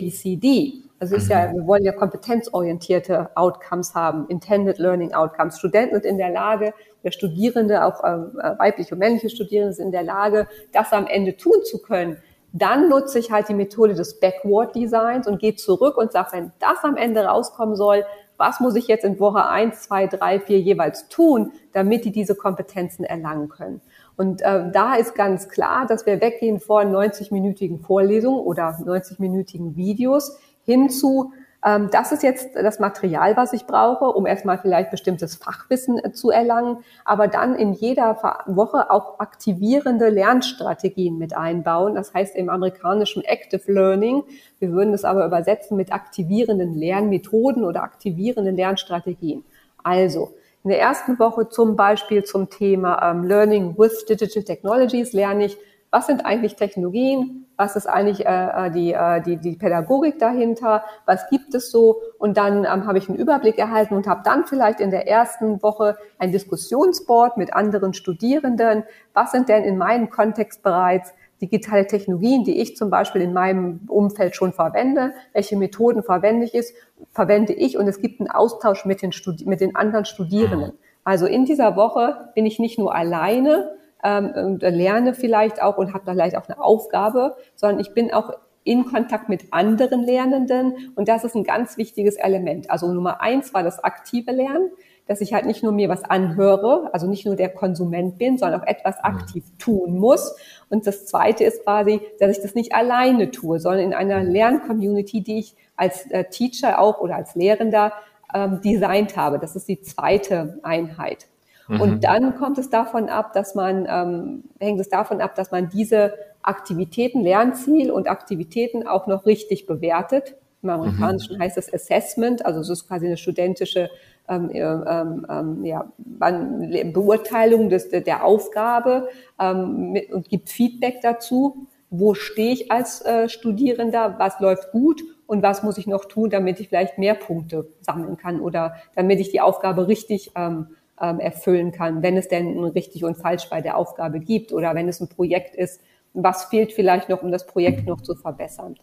B, 1.09 1.15
C, 1.15 1.15
D. 1.15 1.15
Also 1.15 1.15
ist 1.15 1.29
ja, 1.29 1.47
mhm. 1.47 1.57
wir 1.57 1.67
wollen 1.67 1.83
ja 1.83 1.91
kompetenzorientierte 1.91 3.29
Outcomes 3.35 3.93
haben, 3.93 4.27
intended 4.29 4.77
learning 4.77 5.13
outcomes. 5.13 5.59
Studenten 5.59 5.95
sind 5.95 6.05
in 6.05 6.17
der 6.17 6.31
Lage, 6.31 6.73
oder 7.03 7.11
Studierende, 7.11 7.85
auch 7.85 8.03
ähm, 8.03 8.39
äh, 8.41 8.57
weibliche 8.57 8.95
und 8.95 8.99
männliche 8.99 9.29
Studierende 9.29 9.73
sind 9.73 9.87
in 9.87 9.91
der 9.91 10.03
Lage, 10.03 10.47
das 10.73 10.91
am 10.91 11.05
Ende 11.07 11.37
tun 11.37 11.63
zu 11.63 11.81
können. 11.81 12.17
Dann 12.51 12.89
nutze 12.89 13.19
ich 13.19 13.31
halt 13.31 13.49
die 13.49 13.53
Methode 13.53 13.93
des 13.93 14.19
Backward 14.19 14.73
Designs 14.75 15.27
und 15.27 15.39
gehe 15.39 15.55
zurück 15.55 15.97
und 15.97 16.11
sage, 16.11 16.29
wenn 16.31 16.51
das 16.59 16.83
am 16.83 16.95
Ende 16.95 17.25
rauskommen 17.25 17.75
soll, 17.75 18.05
was 18.37 18.59
muss 18.59 18.75
ich 18.75 18.87
jetzt 18.87 19.05
in 19.05 19.19
Woche 19.19 19.45
eins, 19.45 19.83
zwei, 19.83 20.07
drei, 20.07 20.39
vier 20.39 20.59
jeweils 20.59 21.07
tun, 21.09 21.51
damit 21.73 22.05
die 22.05 22.11
diese 22.11 22.35
Kompetenzen 22.35 23.03
erlangen 23.03 23.49
können. 23.49 23.81
Und 24.17 24.41
äh, 24.41 24.71
da 24.71 24.95
ist 24.95 25.15
ganz 25.15 25.49
klar, 25.49 25.85
dass 25.85 26.05
wir 26.05 26.21
weggehen 26.21 26.59
von 26.59 26.91
90-minütigen 26.91 27.79
Vorlesungen 27.81 28.39
oder 28.39 28.77
90-minütigen 28.83 29.75
Videos 29.75 30.37
hin 30.65 30.89
zu 30.89 31.31
ähm, 31.65 31.89
das 31.91 32.11
ist 32.11 32.21
jetzt 32.21 32.55
das 32.55 32.79
Material, 32.79 33.35
was 33.35 33.51
ich 33.51 33.65
brauche, 33.65 34.05
um 34.05 34.27
erstmal 34.27 34.59
vielleicht 34.59 34.91
bestimmtes 34.91 35.35
Fachwissen 35.35 35.97
äh, 35.97 36.11
zu 36.11 36.29
erlangen, 36.29 36.77
aber 37.03 37.27
dann 37.27 37.55
in 37.55 37.73
jeder 37.73 38.43
Woche 38.45 38.91
auch 38.91 39.19
aktivierende 39.19 40.09
Lernstrategien 40.09 41.17
mit 41.17 41.35
einbauen. 41.35 41.95
Das 41.95 42.13
heißt 42.13 42.35
im 42.35 42.49
amerikanischen 42.49 43.23
Active 43.23 43.71
Learning. 43.71 44.23
Wir 44.59 44.71
würden 44.71 44.93
es 44.93 45.03
aber 45.03 45.25
übersetzen 45.25 45.75
mit 45.75 45.91
aktivierenden 45.91 46.75
Lernmethoden 46.75 47.63
oder 47.63 47.81
aktivierenden 47.81 48.55
Lernstrategien. 48.55 49.43
Also, 49.83 50.33
in 50.63 50.69
der 50.69 50.79
ersten 50.79 51.19
Woche 51.19 51.49
zum 51.49 51.75
Beispiel 51.75 52.23
zum 52.23 52.49
Thema 52.49 53.11
ähm, 53.11 53.23
Learning 53.23 53.77
with 53.77 54.05
Digital 54.05 54.43
Technologies 54.43 55.13
lerne 55.13 55.45
ich, 55.45 55.57
was 55.95 56.07
sind 56.07 56.25
eigentlich 56.25 56.57
Technologien, 56.57 57.45
was 57.55 57.77
ist 57.77 57.87
eigentlich 57.87 58.25
äh, 58.25 58.67
äh, 58.67 58.69
die, 58.69 58.91
äh, 58.91 59.21
die, 59.21 59.37
die 59.37 59.55
Pädagogik 59.55 60.19
dahinter, 60.19 60.83
was 61.05 61.29
gibt 61.29 61.55
es 61.55 61.71
so? 61.71 62.01
Und 62.19 62.35
dann 62.35 62.65
ähm, 62.65 62.85
habe 62.85 62.97
ich 62.97 63.07
einen 63.07 63.17
Überblick 63.17 63.57
erhalten 63.57 63.95
und 63.95 64.05
habe 64.05 64.19
dann 64.25 64.43
vielleicht 64.45 64.81
in 64.81 64.91
der 64.91 65.07
ersten 65.07 65.63
Woche 65.63 65.95
ein 66.19 66.33
Diskussionsboard 66.33 67.37
mit 67.37 67.53
anderen 67.53 67.93
Studierenden, 67.93 68.83
was 69.13 69.31
sind 69.31 69.47
denn 69.47 69.63
in 69.63 69.77
meinem 69.77 70.09
Kontext 70.09 70.63
bereits 70.63 71.13
digitale 71.41 71.87
Technologien, 71.87 72.43
die 72.43 72.59
ich 72.59 72.75
zum 72.75 72.89
Beispiel 72.89 73.21
in 73.21 73.31
meinem 73.31 73.79
Umfeld 73.87 74.35
schon 74.35 74.51
verwende, 74.51 75.13
welche 75.31 75.55
Methoden 75.55 76.03
verwende 76.03 76.45
ich, 76.45 76.53
ist, 76.53 76.75
verwende 77.11 77.53
ich? 77.53 77.77
Und 77.77 77.87
es 77.87 78.01
gibt 78.01 78.19
einen 78.19 78.29
Austausch 78.29 78.83
mit 78.83 79.01
den, 79.01 79.13
Studi 79.13 79.45
mit 79.45 79.61
den 79.61 79.77
anderen 79.77 80.03
Studierenden. 80.03 80.73
Also 81.05 81.25
in 81.25 81.45
dieser 81.45 81.77
Woche 81.77 82.31
bin 82.35 82.45
ich 82.45 82.59
nicht 82.59 82.77
nur 82.77 82.93
alleine, 82.93 83.71
ähm, 84.05 84.31
und 84.35 84.61
lerne 84.61 85.13
vielleicht 85.13 85.61
auch 85.61 85.77
und 85.77 85.93
habe 85.93 86.11
vielleicht 86.11 86.37
auch 86.37 86.47
eine 86.47 86.61
Aufgabe, 86.61 87.35
sondern 87.55 87.79
ich 87.79 87.93
bin 87.93 88.13
auch 88.13 88.31
in 88.63 88.85
Kontakt 88.85 89.29
mit 89.29 89.51
anderen 89.51 90.03
Lernenden 90.03 90.91
und 90.95 91.07
das 91.07 91.23
ist 91.23 91.35
ein 91.35 91.43
ganz 91.43 91.77
wichtiges 91.77 92.15
Element. 92.15 92.69
Also 92.71 92.91
Nummer 92.91 93.21
eins 93.21 93.53
war 93.53 93.63
das 93.63 93.83
aktive 93.83 94.31
Lernen, 94.31 94.71
dass 95.07 95.21
ich 95.21 95.33
halt 95.33 95.45
nicht 95.45 95.63
nur 95.63 95.71
mir 95.71 95.87
was 95.87 96.03
anhöre, 96.03 96.89
also 96.91 97.07
nicht 97.07 97.25
nur 97.25 97.35
der 97.35 97.49
Konsument 97.49 98.17
bin, 98.17 98.37
sondern 98.37 98.61
auch 98.61 98.67
etwas 98.67 98.95
mhm. 98.97 99.03
aktiv 99.03 99.43
tun 99.59 99.97
muss. 99.97 100.35
Und 100.69 100.87
das 100.87 101.05
zweite 101.05 101.43
ist 101.43 101.63
quasi, 101.63 102.01
dass 102.19 102.35
ich 102.35 102.41
das 102.41 102.55
nicht 102.55 102.73
alleine 102.73 103.29
tue, 103.29 103.59
sondern 103.59 103.83
in 103.83 103.93
einer 103.93 104.23
Lerncommunity, 104.23 105.21
die 105.21 105.39
ich 105.39 105.55
als 105.75 106.09
äh, 106.09 106.25
Teacher 106.25 106.79
auch 106.79 107.01
oder 107.01 107.15
als 107.15 107.35
Lehrender 107.35 107.93
ähm, 108.33 108.61
designt 108.61 109.15
habe. 109.15 109.37
Das 109.37 109.55
ist 109.55 109.67
die 109.67 109.81
zweite 109.81 110.59
Einheit. 110.63 111.27
Mhm. 111.67 111.81
Und 111.81 112.03
dann 112.03 112.35
kommt 112.35 112.57
es 112.57 112.69
davon 112.69 113.09
ab, 113.09 113.33
dass 113.33 113.55
man, 113.55 113.87
ähm, 113.89 114.43
hängt 114.59 114.79
es 114.79 114.89
davon 114.89 115.21
ab, 115.21 115.35
dass 115.35 115.51
man 115.51 115.69
diese 115.69 116.13
Aktivitäten, 116.41 117.21
Lernziel 117.21 117.91
und 117.91 118.07
Aktivitäten 118.07 118.87
auch 118.87 119.07
noch 119.07 119.25
richtig 119.25 119.65
bewertet. 119.65 120.35
Im 120.61 120.69
Amerikanischen 120.69 121.37
mhm. 121.37 121.41
heißt 121.41 121.57
es 121.57 121.73
Assessment, 121.73 122.45
also 122.45 122.59
es 122.59 122.69
ist 122.69 122.87
quasi 122.87 123.05
eine 123.07 123.17
studentische 123.17 123.89
ähm, 124.27 124.49
ähm, 124.53 125.25
ähm, 125.29 125.65
ja, 125.65 125.91
Beurteilung 125.97 127.69
des, 127.69 127.89
der 127.89 128.25
Aufgabe 128.25 129.09
ähm, 129.39 129.91
mit, 129.91 130.11
und 130.11 130.29
gibt 130.29 130.49
Feedback 130.49 131.01
dazu. 131.01 131.67
Wo 131.91 132.15
stehe 132.15 132.51
ich 132.51 132.71
als 132.71 133.05
äh, 133.05 133.29
Studierender? 133.29 134.15
Was 134.17 134.39
läuft 134.39 134.71
gut? 134.71 135.03
Und 135.27 135.43
was 135.43 135.63
muss 135.63 135.77
ich 135.77 135.87
noch 135.87 136.05
tun, 136.05 136.29
damit 136.29 136.59
ich 136.59 136.69
vielleicht 136.69 136.97
mehr 136.97 137.13
Punkte 137.15 137.67
sammeln 137.81 138.17
kann 138.17 138.39
oder 138.39 138.75
damit 138.95 139.19
ich 139.19 139.29
die 139.29 139.41
Aufgabe 139.41 139.87
richtig 139.87 140.31
ähm, 140.35 140.67
ähm, 141.01 141.19
erfüllen 141.19 141.71
kann, 141.71 142.01
wenn 142.03 142.17
es 142.17 142.27
denn 142.27 142.57
ein 142.57 142.63
richtig 142.63 143.03
und 143.03 143.15
falsch 143.17 143.49
bei 143.49 143.61
der 143.61 143.77
Aufgabe 143.77 144.19
gibt 144.19 144.53
oder 144.53 144.75
wenn 144.75 144.87
es 144.87 144.99
ein 144.99 145.09
Projekt 145.09 145.55
ist, 145.55 145.81
was 146.13 146.45
fehlt 146.45 146.71
vielleicht 146.71 147.09
noch, 147.09 147.21
um 147.21 147.31
das 147.31 147.45
Projekt 147.45 147.85
noch 147.85 148.01
zu 148.01 148.15
verbessern. 148.15 148.75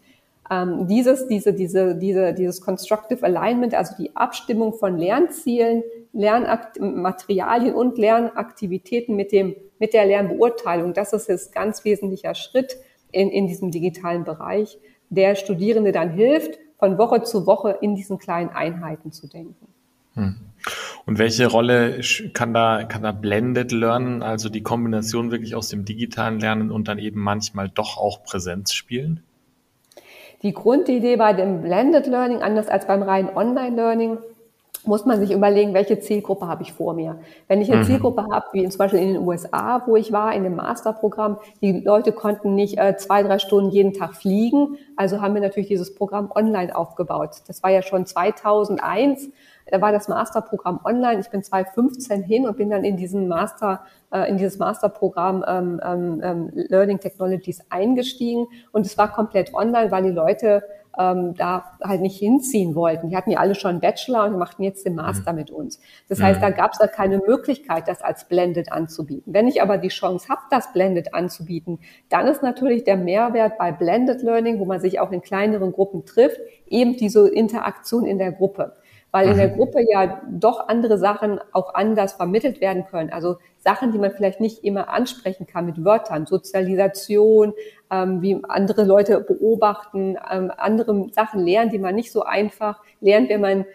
Ähm, 0.51 0.87
dieses, 0.87 1.27
diese, 1.27 1.53
diese, 1.53 1.95
diese, 1.95 2.33
dieses 2.33 2.61
Constructive 2.61 3.23
Alignment, 3.23 3.73
also 3.73 3.95
die 3.97 4.15
Abstimmung 4.15 4.73
von 4.73 4.97
Lernzielen, 4.97 5.83
Lernmaterialien 6.11 7.73
und 7.73 7.97
Lernaktivitäten 7.97 9.15
mit 9.15 9.31
dem, 9.31 9.55
mit 9.79 9.93
der 9.93 10.05
Lernbeurteilung, 10.05 10.93
das 10.93 11.13
ist 11.13 11.29
jetzt 11.29 11.53
ganz 11.53 11.83
wesentlicher 11.85 12.35
Schritt 12.35 12.77
in, 13.11 13.29
in 13.29 13.47
diesem 13.47 13.71
digitalen 13.71 14.23
Bereich, 14.23 14.77
der 15.09 15.35
Studierende 15.35 15.91
dann 15.91 16.11
hilft, 16.11 16.59
von 16.77 16.97
Woche 16.97 17.23
zu 17.23 17.47
Woche 17.47 17.77
in 17.81 17.95
diesen 17.95 18.17
kleinen 18.17 18.49
Einheiten 18.49 19.11
zu 19.11 19.27
denken. 19.27 19.67
Hm. 20.15 20.35
Und 21.05 21.19
welche 21.19 21.47
Rolle 21.47 21.99
kann 22.33 22.53
da, 22.53 22.83
kann 22.83 23.03
da 23.03 23.11
Blended 23.11 23.71
Lernen, 23.71 24.23
also 24.23 24.49
die 24.49 24.63
Kombination 24.63 25.31
wirklich 25.31 25.53
aus 25.55 25.67
dem 25.67 25.83
digitalen 25.83 26.39
Lernen 26.39 26.71
und 26.71 26.87
dann 26.87 26.97
eben 26.97 27.19
manchmal 27.19 27.69
doch 27.69 27.97
auch 27.97 28.23
Präsenz 28.23 28.73
spielen? 28.73 29.21
Die 30.43 30.53
Grundidee 30.53 31.17
bei 31.17 31.33
dem 31.33 31.61
Blended 31.61 32.07
Learning, 32.07 32.41
anders 32.41 32.67
als 32.67 32.87
beim 32.87 33.01
reinen 33.01 33.29
Online-Learning, 33.35 34.17
muss 34.85 35.05
man 35.05 35.19
sich 35.19 35.31
überlegen, 35.31 35.73
welche 35.73 35.99
Zielgruppe 35.99 36.47
habe 36.47 36.63
ich 36.63 36.73
vor 36.73 36.93
mir. 36.93 37.19
Wenn 37.47 37.61
ich 37.61 37.71
eine 37.71 37.81
mhm. 37.81 37.85
Zielgruppe 37.85 38.25
habe, 38.29 38.45
wie 38.51 38.67
zum 38.67 38.77
Beispiel 38.77 38.99
in 38.99 39.13
den 39.13 39.25
USA, 39.25 39.81
wo 39.85 39.95
ich 39.95 40.11
war, 40.11 40.33
in 40.33 40.43
dem 40.43 40.55
Masterprogramm, 40.55 41.37
die 41.61 41.79
Leute 41.79 42.11
konnten 42.11 42.55
nicht 42.55 42.77
äh, 42.77 42.97
zwei, 42.97 43.23
drei 43.23 43.39
Stunden 43.39 43.69
jeden 43.69 43.93
Tag 43.93 44.15
fliegen, 44.15 44.77
also 44.97 45.21
haben 45.21 45.33
wir 45.33 45.41
natürlich 45.41 45.69
dieses 45.69 45.95
Programm 45.95 46.31
online 46.35 46.75
aufgebaut. 46.75 47.43
Das 47.47 47.63
war 47.63 47.71
ja 47.71 47.81
schon 47.81 48.05
2001 48.05 49.29
da 49.69 49.81
war 49.81 49.91
das 49.91 50.07
Masterprogramm 50.07 50.79
online. 50.83 51.19
Ich 51.19 51.29
bin 51.29 51.43
2015 51.43 52.23
hin 52.23 52.47
und 52.47 52.57
bin 52.57 52.69
dann 52.69 52.83
in 52.83 52.97
diesen 52.97 53.27
Master, 53.27 53.81
äh, 54.11 54.29
in 54.29 54.37
dieses 54.37 54.59
Masterprogramm 54.59 55.43
ähm, 55.47 55.81
ähm, 55.83 56.21
ähm, 56.23 56.51
Learning 56.53 56.99
Technologies 56.99 57.61
eingestiegen. 57.69 58.47
Und 58.71 58.85
es 58.85 58.97
war 58.97 59.11
komplett 59.11 59.53
online, 59.53 59.91
weil 59.91 60.03
die 60.03 60.09
Leute 60.09 60.63
ähm, 60.97 61.33
da 61.35 61.65
halt 61.83 62.01
nicht 62.01 62.19
hinziehen 62.19 62.75
wollten. 62.75 63.09
Die 63.09 63.17
hatten 63.17 63.31
ja 63.31 63.39
alle 63.39 63.55
schon 63.55 63.71
einen 63.71 63.79
Bachelor 63.79 64.25
und 64.25 64.37
machten 64.37 64.63
jetzt 64.63 64.85
den 64.85 64.95
Master 64.95 65.31
mhm. 65.31 65.39
mit 65.39 65.51
uns. 65.51 65.79
Das 66.07 66.21
heißt, 66.21 66.41
da 66.41 66.51
gab 66.51 66.73
es 66.73 66.79
da 66.79 66.87
keine 66.87 67.17
Möglichkeit, 67.17 67.87
das 67.87 68.01
als 68.01 68.27
Blended 68.27 68.71
anzubieten. 68.71 69.33
Wenn 69.33 69.47
ich 69.47 69.61
aber 69.61 69.77
die 69.77 69.87
Chance 69.87 70.27
habe, 70.29 70.41
das 70.51 70.71
Blended 70.73 71.13
anzubieten, 71.13 71.79
dann 72.09 72.27
ist 72.27 72.43
natürlich 72.43 72.83
der 72.83 72.97
Mehrwert 72.97 73.57
bei 73.57 73.71
Blended 73.71 74.21
Learning, 74.21 74.59
wo 74.59 74.65
man 74.65 74.79
sich 74.79 74.99
auch 74.99 75.11
in 75.11 75.21
kleineren 75.21 75.71
Gruppen 75.71 76.05
trifft, 76.05 76.39
eben 76.67 76.95
diese 76.97 77.27
Interaktion 77.27 78.05
in 78.05 78.17
der 78.17 78.31
Gruppe 78.31 78.73
weil 79.13 79.29
in 79.29 79.37
der 79.37 79.49
mhm. 79.49 79.57
Gruppe 79.57 79.85
ja 79.87 80.21
doch 80.27 80.67
andere 80.67 80.97
Sachen 80.97 81.39
auch 81.51 81.75
anders 81.75 82.13
vermittelt 82.13 82.59
werden 82.61 82.85
können. 82.89 83.11
Also 83.11 83.37
Sachen, 83.59 83.91
die 83.91 83.99
man 83.99 84.11
vielleicht 84.11 84.41
nicht 84.41 84.63
immer 84.63 84.89
ansprechen 84.89 85.45
kann 85.45 85.67
mit 85.67 85.85
Wörtern, 85.85 86.25
Sozialisation, 86.25 87.53
ähm, 87.91 88.23
wie 88.23 88.41
andere 88.49 88.85
Leute 88.85 89.19
beobachten, 89.21 90.17
ähm, 90.31 90.51
andere 90.57 91.09
Sachen 91.11 91.45
lernen, 91.45 91.69
die 91.69 91.77
man 91.77 91.93
nicht 91.93 92.11
so 92.11 92.23
einfach 92.23 92.81
lernt, 93.01 93.29
wenn 93.29 93.39
man 93.39 93.65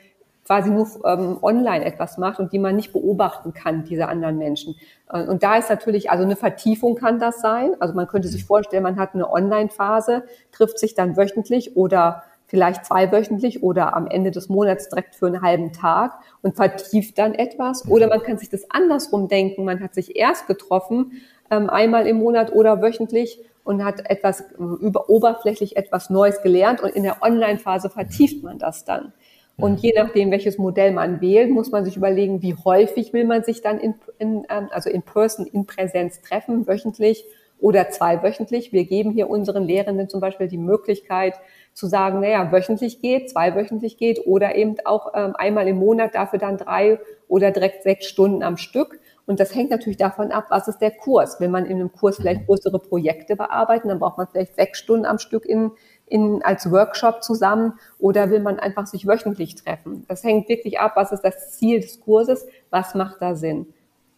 quasi 0.44 0.70
nur 0.70 0.88
ähm, 1.04 1.38
online 1.40 1.84
etwas 1.84 2.18
macht 2.18 2.40
und 2.40 2.52
die 2.52 2.58
man 2.58 2.74
nicht 2.74 2.92
beobachten 2.92 3.52
kann, 3.52 3.84
diese 3.84 4.08
anderen 4.08 4.38
Menschen. 4.38 4.74
Äh, 5.08 5.22
und 5.22 5.44
da 5.44 5.56
ist 5.56 5.70
natürlich, 5.70 6.10
also 6.10 6.24
eine 6.24 6.34
Vertiefung 6.36 6.96
kann 6.96 7.20
das 7.20 7.40
sein. 7.40 7.76
Also 7.78 7.94
man 7.94 8.08
könnte 8.08 8.26
sich 8.26 8.42
mhm. 8.42 8.48
vorstellen, 8.48 8.82
man 8.82 8.98
hat 8.98 9.14
eine 9.14 9.30
Online-Phase, 9.30 10.24
trifft 10.50 10.80
sich 10.80 10.94
dann 10.96 11.16
wöchentlich 11.16 11.76
oder 11.76 12.24
vielleicht 12.48 12.86
zweiwöchentlich 12.86 13.62
oder 13.62 13.94
am 13.94 14.06
Ende 14.06 14.30
des 14.30 14.48
Monats 14.48 14.88
direkt 14.88 15.14
für 15.14 15.26
einen 15.26 15.42
halben 15.42 15.72
Tag 15.72 16.18
und 16.42 16.56
vertieft 16.56 17.18
dann 17.18 17.34
etwas. 17.34 17.86
Oder 17.86 18.08
man 18.08 18.22
kann 18.22 18.38
sich 18.38 18.48
das 18.48 18.70
andersrum 18.70 19.28
denken. 19.28 19.64
Man 19.64 19.80
hat 19.80 19.94
sich 19.94 20.16
erst 20.16 20.46
getroffen, 20.46 21.12
ähm, 21.50 21.70
einmal 21.70 22.06
im 22.06 22.16
Monat 22.16 22.52
oder 22.52 22.82
wöchentlich 22.82 23.38
und 23.64 23.84
hat 23.84 24.08
etwas 24.08 24.44
über 24.58 25.10
oberflächlich 25.10 25.76
etwas 25.76 26.08
Neues 26.08 26.40
gelernt 26.42 26.80
und 26.80 26.88
in 26.88 27.02
der 27.02 27.22
Online-Phase 27.22 27.90
vertieft 27.90 28.42
man 28.42 28.58
das 28.58 28.86
dann. 28.86 29.12
Und 29.58 29.80
je 29.80 29.92
nachdem, 29.94 30.30
welches 30.30 30.56
Modell 30.56 30.92
man 30.92 31.20
wählt, 31.20 31.50
muss 31.50 31.70
man 31.70 31.84
sich 31.84 31.96
überlegen, 31.96 32.42
wie 32.42 32.54
häufig 32.54 33.12
will 33.12 33.24
man 33.24 33.42
sich 33.42 33.60
dann 33.60 33.78
in, 33.78 33.94
in 34.18 34.46
ähm, 34.48 34.68
also 34.70 34.88
in 34.88 35.02
Person, 35.02 35.46
in 35.46 35.66
Präsenz 35.66 36.22
treffen, 36.22 36.66
wöchentlich 36.66 37.24
oder 37.60 37.90
zweiwöchentlich. 37.90 38.72
Wir 38.72 38.84
geben 38.84 39.10
hier 39.10 39.28
unseren 39.28 39.64
Lehrenden 39.64 40.08
zum 40.08 40.20
Beispiel 40.20 40.48
die 40.48 40.58
Möglichkeit, 40.58 41.34
zu 41.74 41.86
sagen, 41.86 42.20
naja, 42.20 42.50
wöchentlich 42.50 43.00
geht, 43.00 43.30
zweiwöchentlich 43.30 43.96
geht 43.98 44.26
oder 44.26 44.56
eben 44.56 44.76
auch 44.84 45.12
ähm, 45.14 45.34
einmal 45.36 45.68
im 45.68 45.76
Monat 45.76 46.14
dafür 46.14 46.38
dann 46.38 46.56
drei 46.56 46.98
oder 47.28 47.50
direkt 47.50 47.84
sechs 47.84 48.06
Stunden 48.06 48.42
am 48.42 48.56
Stück. 48.56 48.98
Und 49.26 49.40
das 49.40 49.54
hängt 49.54 49.70
natürlich 49.70 49.98
davon 49.98 50.32
ab, 50.32 50.46
was 50.48 50.68
ist 50.68 50.78
der 50.78 50.90
Kurs. 50.90 51.38
Will 51.38 51.48
man 51.48 51.66
in 51.66 51.76
einem 51.76 51.92
Kurs 51.92 52.16
vielleicht 52.16 52.46
größere 52.46 52.78
Projekte 52.78 53.36
bearbeiten, 53.36 53.88
dann 53.88 53.98
braucht 53.98 54.18
man 54.18 54.26
vielleicht 54.26 54.56
sechs 54.56 54.78
Stunden 54.78 55.04
am 55.04 55.18
Stück 55.18 55.44
in, 55.44 55.70
in, 56.06 56.42
als 56.42 56.70
Workshop 56.70 57.22
zusammen 57.22 57.74
oder 57.98 58.30
will 58.30 58.40
man 58.40 58.58
einfach 58.58 58.86
sich 58.86 59.06
wöchentlich 59.06 59.54
treffen. 59.54 60.04
Das 60.08 60.24
hängt 60.24 60.48
wirklich 60.48 60.80
ab, 60.80 60.92
was 60.96 61.12
ist 61.12 61.22
das 61.22 61.52
Ziel 61.52 61.80
des 61.80 62.00
Kurses, 62.00 62.46
was 62.70 62.94
macht 62.94 63.20
da 63.20 63.36
Sinn. 63.36 63.66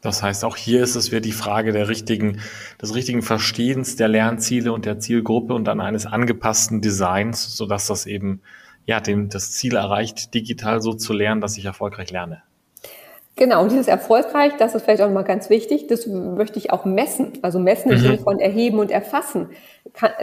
Das 0.03 0.23
heißt, 0.23 0.45
auch 0.45 0.57
hier 0.57 0.83
ist 0.83 0.95
es 0.95 1.11
wieder 1.11 1.21
die 1.21 1.33
Frage 1.33 1.73
der 1.73 1.89
richtigen, 1.89 2.41
des 2.81 2.95
richtigen 2.95 3.23
Verstehens 3.23 3.97
der 3.97 4.09
Lernziele 4.09 4.73
und 4.73 4.87
der 4.87 4.99
Zielgruppe 4.99 5.53
und 5.53 5.65
dann 5.65 5.81
eines 5.81 6.07
angepassten 6.07 6.81
Designs, 6.81 7.55
sodass 7.55 7.87
das 7.87 8.07
eben 8.07 8.41
ja, 8.87 9.01
dem, 9.01 9.29
das 9.29 9.53
Ziel 9.53 9.77
erreicht, 9.77 10.35
digital 10.35 10.81
so 10.81 10.95
zu 10.95 11.13
lernen, 11.13 11.41
dass 11.41 11.57
ich 11.59 11.65
erfolgreich 11.67 12.11
lerne. 12.11 12.43
Genau, 13.37 13.63
und 13.63 13.71
dieses 13.71 13.89
erfolgreich, 13.89 14.53
das 14.59 14.75
ist 14.75 14.83
vielleicht 14.83 15.01
auch 15.01 15.07
nochmal 15.07 15.25
ganz 15.25 15.49
wichtig, 15.49 15.87
das 15.87 16.07
möchte 16.07 16.59
ich 16.59 16.73
auch 16.73 16.85
messen. 16.85 17.39
Also 17.41 17.59
messen 17.59 17.91
im 17.91 17.99
mhm. 17.99 18.03
Sinne 18.03 18.19
von 18.19 18.39
erheben 18.39 18.79
und 18.79 18.91
erfassen. 18.91 19.51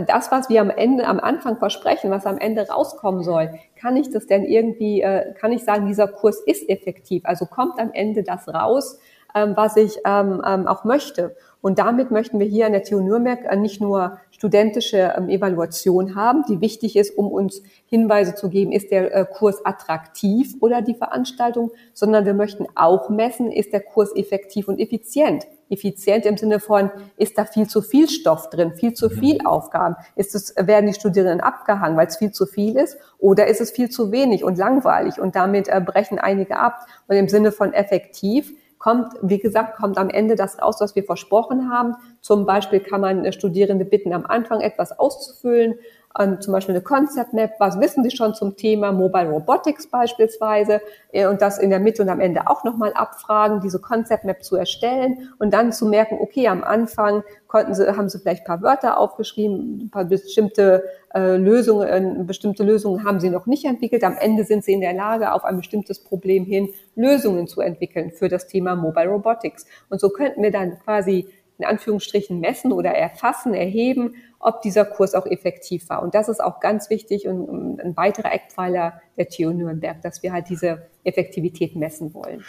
Das, 0.05 0.31
was 0.31 0.49
wir 0.49 0.61
am 0.61 0.69
Ende, 0.69 1.07
am 1.07 1.19
Anfang 1.19 1.57
versprechen, 1.57 2.11
was 2.11 2.25
am 2.25 2.37
Ende 2.37 2.67
rauskommen 2.67 3.23
soll, 3.23 3.57
kann 3.75 3.95
ich 3.95 4.11
das 4.11 4.27
denn 4.27 4.43
irgendwie, 4.43 5.01
äh, 5.01 5.33
kann 5.33 5.51
ich 5.51 5.63
sagen, 5.63 5.87
dieser 5.87 6.07
Kurs 6.07 6.41
ist 6.45 6.69
effektiv? 6.69 7.23
Also 7.25 7.45
kommt 7.45 7.79
am 7.79 7.91
Ende 7.91 8.21
das 8.21 8.47
raus, 8.49 8.99
ähm, 9.35 9.53
was 9.55 9.77
ich 9.77 9.97
ähm, 10.05 10.41
ähm, 10.45 10.67
auch 10.67 10.83
möchte. 10.83 11.35
Und 11.61 11.79
damit 11.79 12.11
möchten 12.11 12.39
wir 12.39 12.45
hier 12.45 12.65
an 12.65 12.71
der 12.71 12.83
TU 12.83 12.99
Nürnberg 12.99 13.43
äh, 13.43 13.55
nicht 13.55 13.81
nur 13.81 14.19
studentische 14.31 15.13
ähm, 15.17 15.27
Evaluation 15.27 16.15
haben, 16.15 16.43
die 16.47 16.61
wichtig 16.61 16.95
ist, 16.95 17.17
um 17.17 17.31
uns 17.31 17.61
Hinweise 17.87 18.35
zu 18.35 18.49
geben, 18.49 18.71
ist 18.71 18.91
der 18.91 19.13
äh, 19.13 19.25
Kurs 19.25 19.65
attraktiv 19.65 20.55
oder 20.59 20.81
die 20.81 20.93
Veranstaltung, 20.93 21.71
sondern 21.93 22.25
wir 22.25 22.35
möchten 22.35 22.67
auch 22.75 23.09
messen, 23.09 23.51
ist 23.51 23.73
der 23.73 23.81
Kurs 23.81 24.15
effektiv 24.15 24.67
und 24.67 24.79
effizient. 24.79 25.47
Effizient 25.69 26.25
im 26.25 26.37
Sinne 26.37 26.59
von, 26.59 26.91
ist 27.17 27.37
da 27.37 27.43
viel 27.43 27.67
zu 27.67 27.81
viel 27.81 28.07
Stoff 28.07 28.49
drin, 28.49 28.73
viel 28.75 28.93
zu 28.93 29.09
mhm. 29.09 29.13
viel 29.13 29.37
Aufgaben? 29.45 29.95
Ist 30.15 30.35
es, 30.35 30.53
werden 30.55 30.87
die 30.87 30.93
Studierenden 30.93 31.41
abgehangen, 31.41 31.97
weil 31.97 32.07
es 32.07 32.17
viel 32.17 32.31
zu 32.31 32.45
viel 32.45 32.77
ist? 32.77 32.97
Oder 33.17 33.47
ist 33.47 33.59
es 33.59 33.71
viel 33.71 33.89
zu 33.89 34.11
wenig 34.11 34.43
und 34.43 34.57
langweilig? 34.57 35.19
Und 35.19 35.35
damit 35.35 35.67
äh, 35.67 35.81
brechen 35.81 36.19
einige 36.19 36.59
ab. 36.59 36.85
Und 37.07 37.17
im 37.17 37.27
Sinne 37.27 37.51
von 37.51 37.73
effektiv 37.73 38.53
kommt, 38.88 39.15
wie 39.21 39.38
gesagt, 39.38 39.76
kommt 39.76 39.97
am 39.97 40.10
Ende 40.10 40.36
das 40.36 40.62
raus, 40.62 40.78
was 40.80 40.95
wir 40.95 41.04
versprochen 41.04 41.69
haben. 41.69 41.95
Zum 42.21 42.45
Beispiel 42.45 42.80
kann 42.80 43.02
man 43.02 43.30
Studierende 43.34 43.84
bitten, 43.84 44.13
am 44.13 44.26
Anfang 44.26 44.62
etwas 44.62 44.97
auszufüllen, 44.97 45.76
ähm, 46.19 46.41
zum 46.41 46.53
Beispiel 46.53 46.75
eine 46.75 46.84
Concept 46.84 47.34
Map, 47.34 47.53
was 47.60 47.80
wissen 47.80 48.03
Sie 48.03 48.15
schon 48.15 48.34
zum 48.34 48.56
Thema 48.56 48.91
Mobile 48.91 49.30
Robotics 49.30 49.88
beispielsweise 49.88 50.82
äh, 51.12 51.27
und 51.27 51.41
das 51.41 51.58
in 51.58 51.69
der 51.69 51.80
Mitte 51.80 52.01
und 52.01 52.10
am 52.10 52.19
Ende 52.19 52.47
auch 52.47 52.63
nochmal 52.63 52.93
abfragen, 52.93 53.62
diese 53.62 53.80
Concept 53.80 54.23
Map 54.23 54.43
zu 54.43 54.56
erstellen 54.56 55.30
und 55.39 55.53
dann 55.53 55.71
zu 55.71 55.86
merken, 55.86 56.17
okay, 56.19 56.47
am 56.47 56.63
Anfang 56.63 57.23
konnten 57.47 57.73
Sie, 57.73 57.88
haben 57.95 58.10
Sie 58.10 58.19
vielleicht 58.19 58.41
ein 58.41 58.47
paar 58.47 58.62
Wörter 58.62 58.99
aufgeschrieben, 58.99 59.86
ein 59.86 59.89
paar 59.89 60.06
bestimmte 60.06 60.84
äh, 61.13 61.38
Lösungen, 61.38 61.88
äh, 61.88 62.23
bestimmte 62.23 62.63
Lösungen 62.63 63.03
haben 63.06 63.19
Sie 63.19 63.30
noch 63.30 63.45
nicht 63.45 63.65
entwickelt. 63.65 64.03
Am 64.03 64.17
Ende 64.17 64.43
sind 64.43 64.63
Sie 64.63 64.73
in 64.73 64.82
der 64.82 64.93
Lage, 64.93 65.34
auf 65.34 65.45
ein 65.45 65.58
bestimmtes 65.58 66.03
Problem 66.03 66.45
hin 66.45 66.69
Lösungen 66.95 67.47
zu 67.47 67.62
entwickeln 67.62 68.12
für 68.12 68.27
das 68.27 68.47
Thema 68.47 68.75
Mobile 68.75 69.08
Robotics. 69.08 69.65
Und 69.89 70.01
so 70.01 70.10
könnten 70.10 70.43
wir 70.43 70.51
dann 70.51 70.80
quasi 70.80 71.27
in 71.57 71.65
Anführungsstrichen 71.65 72.39
messen 72.39 72.71
oder 72.71 72.91
erfassen, 72.91 73.53
erheben, 73.53 74.15
ob 74.39 74.61
dieser 74.61 74.85
Kurs 74.85 75.15
auch 75.15 75.25
effektiv 75.25 75.89
war. 75.89 76.03
Und 76.03 76.13
das 76.13 76.29
ist 76.29 76.39
auch 76.39 76.59
ganz 76.59 76.89
wichtig 76.89 77.27
und 77.27 77.79
ein 77.81 77.97
weiterer 77.97 78.31
Eckpfeiler 78.31 79.01
der 79.17 79.29
TU 79.29 79.51
Nürnberg, 79.51 80.01
dass 80.01 80.21
wir 80.21 80.31
halt 80.31 80.49
diese 80.49 80.87
Effektivität 81.03 81.75
messen 81.75 82.13
wollen. 82.13 82.43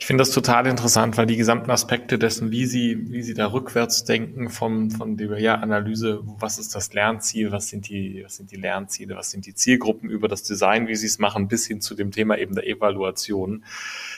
Ich 0.00 0.06
finde 0.06 0.22
das 0.22 0.30
total 0.30 0.66
interessant, 0.66 1.18
weil 1.18 1.26
die 1.26 1.36
gesamten 1.36 1.70
Aspekte 1.70 2.18
dessen, 2.18 2.50
wie 2.50 2.64
Sie, 2.64 3.12
wie 3.12 3.22
Sie 3.22 3.34
da 3.34 3.52
rückwärts 3.52 4.02
denken 4.02 4.48
vom, 4.48 4.90
von 4.90 5.18
der 5.18 5.38
ja, 5.38 5.56
Analyse, 5.56 6.22
was 6.24 6.58
ist 6.58 6.74
das 6.74 6.94
Lernziel, 6.94 7.52
was 7.52 7.68
sind 7.68 7.86
die, 7.90 8.22
was 8.24 8.36
sind 8.36 8.50
die 8.50 8.56
Lernziele, 8.56 9.14
was 9.14 9.30
sind 9.30 9.44
die 9.44 9.54
Zielgruppen 9.54 10.08
über 10.08 10.26
das 10.26 10.42
Design, 10.42 10.88
wie 10.88 10.96
Sie 10.96 11.06
es 11.06 11.18
machen, 11.18 11.48
bis 11.48 11.66
hin 11.66 11.82
zu 11.82 11.94
dem 11.94 12.12
Thema 12.12 12.38
eben 12.38 12.54
der 12.54 12.66
Evaluation. 12.66 13.62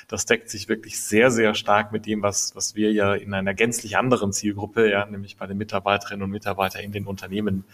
Das 0.07 0.25
deckt 0.25 0.51
sich 0.51 0.69
wirklich 0.69 1.01
sehr, 1.01 1.33
sehr 1.33 1.53
stark 1.55 1.91
mit 1.91 2.07
dem, 2.07 2.23
was, 2.23 2.55
was 2.55 2.77
wir 2.77 2.93
ja 2.93 3.15
in 3.15 3.35
einer 3.35 3.53
gänzlich 3.53 3.97
anderen 3.97 4.33
Zielgruppe, 4.33 4.89
ja, 4.89 5.05
nämlich 5.07 5.37
bei 5.37 5.49
den 5.49 5.59
Mitarbeiterinnen 5.59 6.23
und 6.23 6.31
Mitarbeitern 6.31 6.83
in 6.83 6.93
den 6.93 7.09
Unternehmen 7.09 7.65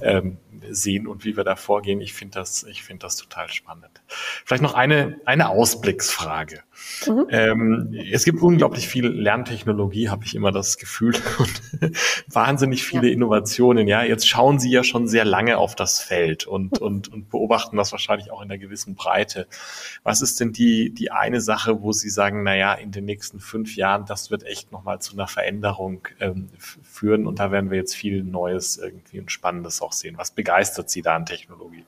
ähm, 0.00 0.38
sehen 0.70 1.06
und 1.06 1.26
wie 1.26 1.36
wir 1.36 1.44
da 1.44 1.54
vorgehen. 1.54 2.00
Ich 2.00 2.14
finde 2.14 2.38
das, 2.38 2.62
ich 2.62 2.82
finde 2.82 3.02
das 3.02 3.16
total 3.16 3.50
spannend. 3.50 4.00
Vielleicht 4.46 4.62
noch 4.62 4.74
eine, 4.74 5.20
eine 5.26 5.50
Ausblicksfrage. 5.50 6.62
Mhm. 7.06 7.26
Ähm, 7.30 7.94
es 8.12 8.24
gibt 8.24 8.40
unglaublich 8.40 8.88
viel 8.88 9.06
Lerntechnologie, 9.06 10.08
habe 10.08 10.24
ich 10.24 10.34
immer 10.34 10.52
das 10.52 10.78
Gefühl, 10.78 11.14
und 11.38 11.60
wahnsinnig 12.28 12.84
viele 12.84 13.08
ja. 13.08 13.12
Innovationen. 13.12 13.88
Ja, 13.88 14.02
jetzt 14.02 14.28
schauen 14.28 14.58
Sie 14.58 14.70
ja 14.70 14.84
schon 14.84 15.08
sehr 15.08 15.24
lange 15.24 15.58
auf 15.58 15.74
das 15.74 16.00
Feld 16.00 16.46
und, 16.46 16.78
und, 16.78 17.08
und 17.08 17.30
beobachten 17.30 17.76
das 17.76 17.92
wahrscheinlich 17.92 18.30
auch 18.30 18.40
in 18.42 18.50
einer 18.50 18.58
gewissen 18.58 18.94
Breite. 18.94 19.46
Was 20.02 20.22
ist 20.22 20.40
denn 20.40 20.52
die, 20.52 20.92
die 20.92 21.10
eine 21.10 21.40
Sache, 21.40 21.82
wo 21.82 21.92
Sie 21.92 22.10
sagen, 22.10 22.42
na 22.42 22.56
ja, 22.56 22.74
in 22.74 22.90
den 22.90 23.04
nächsten 23.04 23.40
fünf 23.40 23.76
Jahren, 23.76 24.06
das 24.06 24.30
wird 24.30 24.44
echt 24.44 24.72
nochmal 24.72 25.00
zu 25.00 25.14
einer 25.14 25.26
Veränderung 25.26 26.06
ähm, 26.20 26.48
führen 26.58 27.26
und 27.26 27.38
da 27.38 27.50
werden 27.50 27.70
wir 27.70 27.78
jetzt 27.78 27.94
viel 27.94 28.22
Neues 28.22 28.76
irgendwie 28.76 29.20
und 29.20 29.32
Spannendes 29.32 29.82
auch 29.82 29.92
sehen. 29.92 30.16
Was 30.16 30.30
begeistert 30.30 30.90
Sie 30.90 31.02
da 31.02 31.16
an 31.16 31.26
Technologie? 31.26 31.84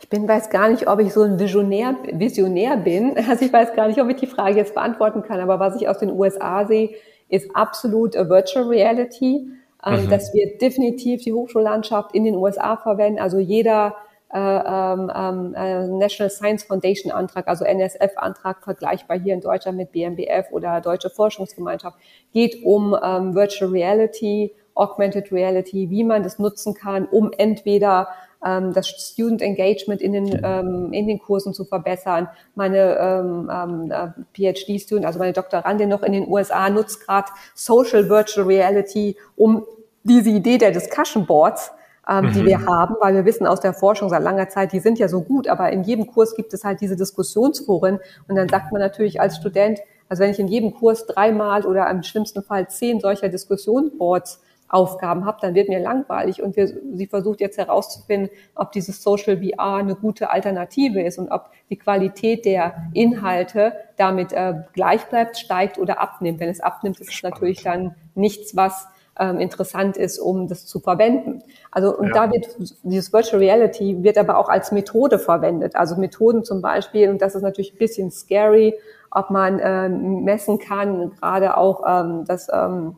Ich 0.00 0.08
bin, 0.08 0.26
weiß 0.28 0.50
gar 0.50 0.68
nicht, 0.68 0.88
ob 0.88 1.00
ich 1.00 1.12
so 1.12 1.22
ein 1.22 1.38
Visionär, 1.38 1.96
Visionär 2.12 2.76
bin. 2.76 3.14
Also 3.28 3.44
ich 3.44 3.52
weiß 3.52 3.74
gar 3.74 3.88
nicht, 3.88 4.00
ob 4.00 4.08
ich 4.08 4.16
die 4.16 4.26
Frage 4.26 4.56
jetzt 4.56 4.74
beantworten 4.74 5.22
kann. 5.22 5.40
Aber 5.40 5.60
was 5.60 5.80
ich 5.80 5.88
aus 5.88 5.98
den 5.98 6.10
USA 6.10 6.66
sehe, 6.66 6.90
ist 7.28 7.54
absolut 7.54 8.14
Virtual 8.14 8.66
Reality. 8.66 9.48
Ähm, 9.84 10.04
mhm. 10.04 10.10
Das 10.10 10.34
wird 10.34 10.60
definitiv 10.60 11.22
die 11.22 11.32
Hochschullandschaft 11.32 12.14
in 12.14 12.24
den 12.24 12.36
USA 12.36 12.76
verwenden. 12.76 13.20
Also 13.20 13.38
jeder 13.38 13.96
äh, 14.32 14.38
ähm, 14.38 15.12
ähm, 15.14 15.54
äh, 15.54 15.86
National 15.88 16.30
Science 16.30 16.64
Foundation 16.64 17.12
Antrag, 17.12 17.48
also 17.48 17.64
NSF 17.64 18.16
Antrag, 18.16 18.62
vergleichbar 18.64 19.18
hier 19.18 19.34
in 19.34 19.42
Deutschland 19.42 19.76
mit 19.76 19.92
BMBF 19.92 20.50
oder 20.52 20.80
Deutsche 20.80 21.10
Forschungsgemeinschaft, 21.10 21.98
geht 22.32 22.64
um 22.64 22.96
ähm, 23.02 23.34
Virtual 23.34 23.70
Reality, 23.70 24.54
Augmented 24.74 25.32
Reality, 25.32 25.90
wie 25.90 26.02
man 26.02 26.22
das 26.22 26.38
nutzen 26.38 26.72
kann, 26.72 27.04
um 27.04 27.30
entweder 27.36 28.08
das 28.42 28.88
Student 28.88 29.40
Engagement 29.40 30.00
in 30.00 30.12
den, 30.12 30.40
ähm, 30.42 30.92
in 30.92 31.06
den 31.06 31.18
Kursen 31.18 31.54
zu 31.54 31.64
verbessern. 31.64 32.28
Meine 32.54 32.96
ähm, 32.98 33.50
ähm, 33.52 33.90
äh, 33.90 34.52
PhD-Student, 34.52 35.06
also 35.06 35.18
meine 35.18 35.32
Doktorandin 35.32 35.88
noch 35.88 36.02
in 36.02 36.12
den 36.12 36.28
USA, 36.28 36.68
nutzt 36.68 37.06
gerade 37.06 37.28
Social 37.54 38.08
Virtual 38.08 38.46
Reality, 38.46 39.16
um 39.36 39.64
diese 40.02 40.30
Idee 40.30 40.58
der 40.58 40.72
Discussion 40.72 41.26
Boards 41.26 41.70
ähm, 42.08 42.26
mhm. 42.26 42.32
die 42.32 42.44
wir 42.44 42.66
haben, 42.66 42.96
weil 43.00 43.14
wir 43.14 43.24
wissen 43.24 43.46
aus 43.46 43.60
der 43.60 43.72
Forschung 43.72 44.08
seit 44.08 44.22
langer 44.22 44.48
Zeit, 44.48 44.72
die 44.72 44.80
sind 44.80 44.98
ja 44.98 45.08
so 45.08 45.22
gut, 45.22 45.48
aber 45.48 45.70
in 45.70 45.84
jedem 45.84 46.06
Kurs 46.06 46.34
gibt 46.34 46.52
es 46.52 46.64
halt 46.64 46.80
diese 46.80 46.96
Diskussionsforen 46.96 48.00
und 48.28 48.36
dann 48.36 48.48
sagt 48.48 48.72
man 48.72 48.80
natürlich 48.80 49.20
als 49.20 49.36
Student, 49.36 49.80
also 50.08 50.22
wenn 50.22 50.30
ich 50.30 50.38
in 50.38 50.48
jedem 50.48 50.74
Kurs 50.74 51.06
dreimal 51.06 51.64
oder 51.64 51.88
im 51.88 52.02
schlimmsten 52.02 52.42
Fall 52.42 52.68
zehn 52.68 53.00
solcher 53.00 53.28
Diskussionsboards 53.28 54.40
Aufgaben 54.72 55.26
habe, 55.26 55.38
dann 55.42 55.54
wird 55.54 55.68
mir 55.68 55.80
langweilig. 55.80 56.42
Und 56.42 56.56
wir, 56.56 56.66
sie 56.66 57.06
versucht 57.06 57.40
jetzt 57.40 57.58
herauszufinden, 57.58 58.30
ob 58.54 58.72
dieses 58.72 59.02
Social 59.02 59.36
VR 59.36 59.74
eine 59.74 59.94
gute 59.94 60.30
Alternative 60.30 61.02
ist 61.02 61.18
und 61.18 61.30
ob 61.30 61.50
die 61.68 61.76
Qualität 61.76 62.46
der 62.46 62.90
Inhalte 62.94 63.74
damit 63.96 64.32
äh, 64.32 64.54
gleich 64.72 65.04
bleibt, 65.04 65.36
steigt 65.36 65.78
oder 65.78 66.00
abnimmt. 66.00 66.40
Wenn 66.40 66.48
es 66.48 66.60
abnimmt, 66.60 67.00
ist 67.00 67.12
es 67.12 67.22
natürlich 67.22 67.62
dann 67.62 67.94
nichts, 68.14 68.56
was 68.56 68.88
ähm, 69.20 69.38
interessant 69.40 69.98
ist, 69.98 70.18
um 70.18 70.48
das 70.48 70.64
zu 70.64 70.80
verwenden. 70.80 71.42
Also 71.70 71.94
und 71.94 72.08
ja. 72.08 72.26
da 72.26 72.32
wird 72.32 72.56
dieses 72.82 73.12
Virtual 73.12 73.40
Reality 73.40 74.02
wird 74.02 74.16
aber 74.16 74.38
auch 74.38 74.48
als 74.48 74.72
Methode 74.72 75.18
verwendet. 75.18 75.76
Also 75.76 75.96
Methoden 75.96 76.44
zum 76.44 76.62
Beispiel, 76.62 77.10
und 77.10 77.20
das 77.20 77.34
ist 77.34 77.42
natürlich 77.42 77.74
ein 77.74 77.78
bisschen 77.78 78.10
scary, 78.10 78.74
ob 79.10 79.28
man 79.28 79.60
ähm, 79.62 80.24
messen 80.24 80.58
kann, 80.58 81.10
gerade 81.20 81.58
auch 81.58 81.82
ähm, 81.86 82.24
das 82.26 82.48
ähm, 82.50 82.96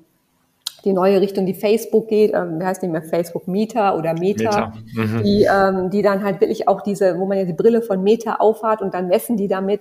die 0.85 0.93
neue 0.93 1.21
Richtung, 1.21 1.47
die 1.47 1.55
Facebook 1.55 2.09
geht, 2.09 2.33
ähm, 2.35 2.61
wie 2.61 2.65
heißt 2.65 2.83
nicht 2.83 2.93
mehr 2.93 3.03
Facebook, 3.03 3.49
Meta 3.49 3.97
oder 3.97 4.15
Meta, 4.15 4.73
Meta. 4.95 5.07
Mhm. 5.17 5.23
Die, 5.23 5.47
ähm, 5.51 5.91
die 5.91 6.03
dann 6.03 6.23
halt 6.23 6.41
wirklich 6.41 6.69
auch 6.69 6.83
diese, 6.83 7.19
wo 7.19 7.27
man 7.27 7.39
ja 7.39 7.45
die 7.45 7.53
Brille 7.53 7.83
von 7.83 8.03
Meta 8.03 8.37
aufhat 8.37 8.83
und 8.83 8.95
dann 8.95 9.09
messen 9.09 9.37
die 9.37 9.49
damit 9.49 9.81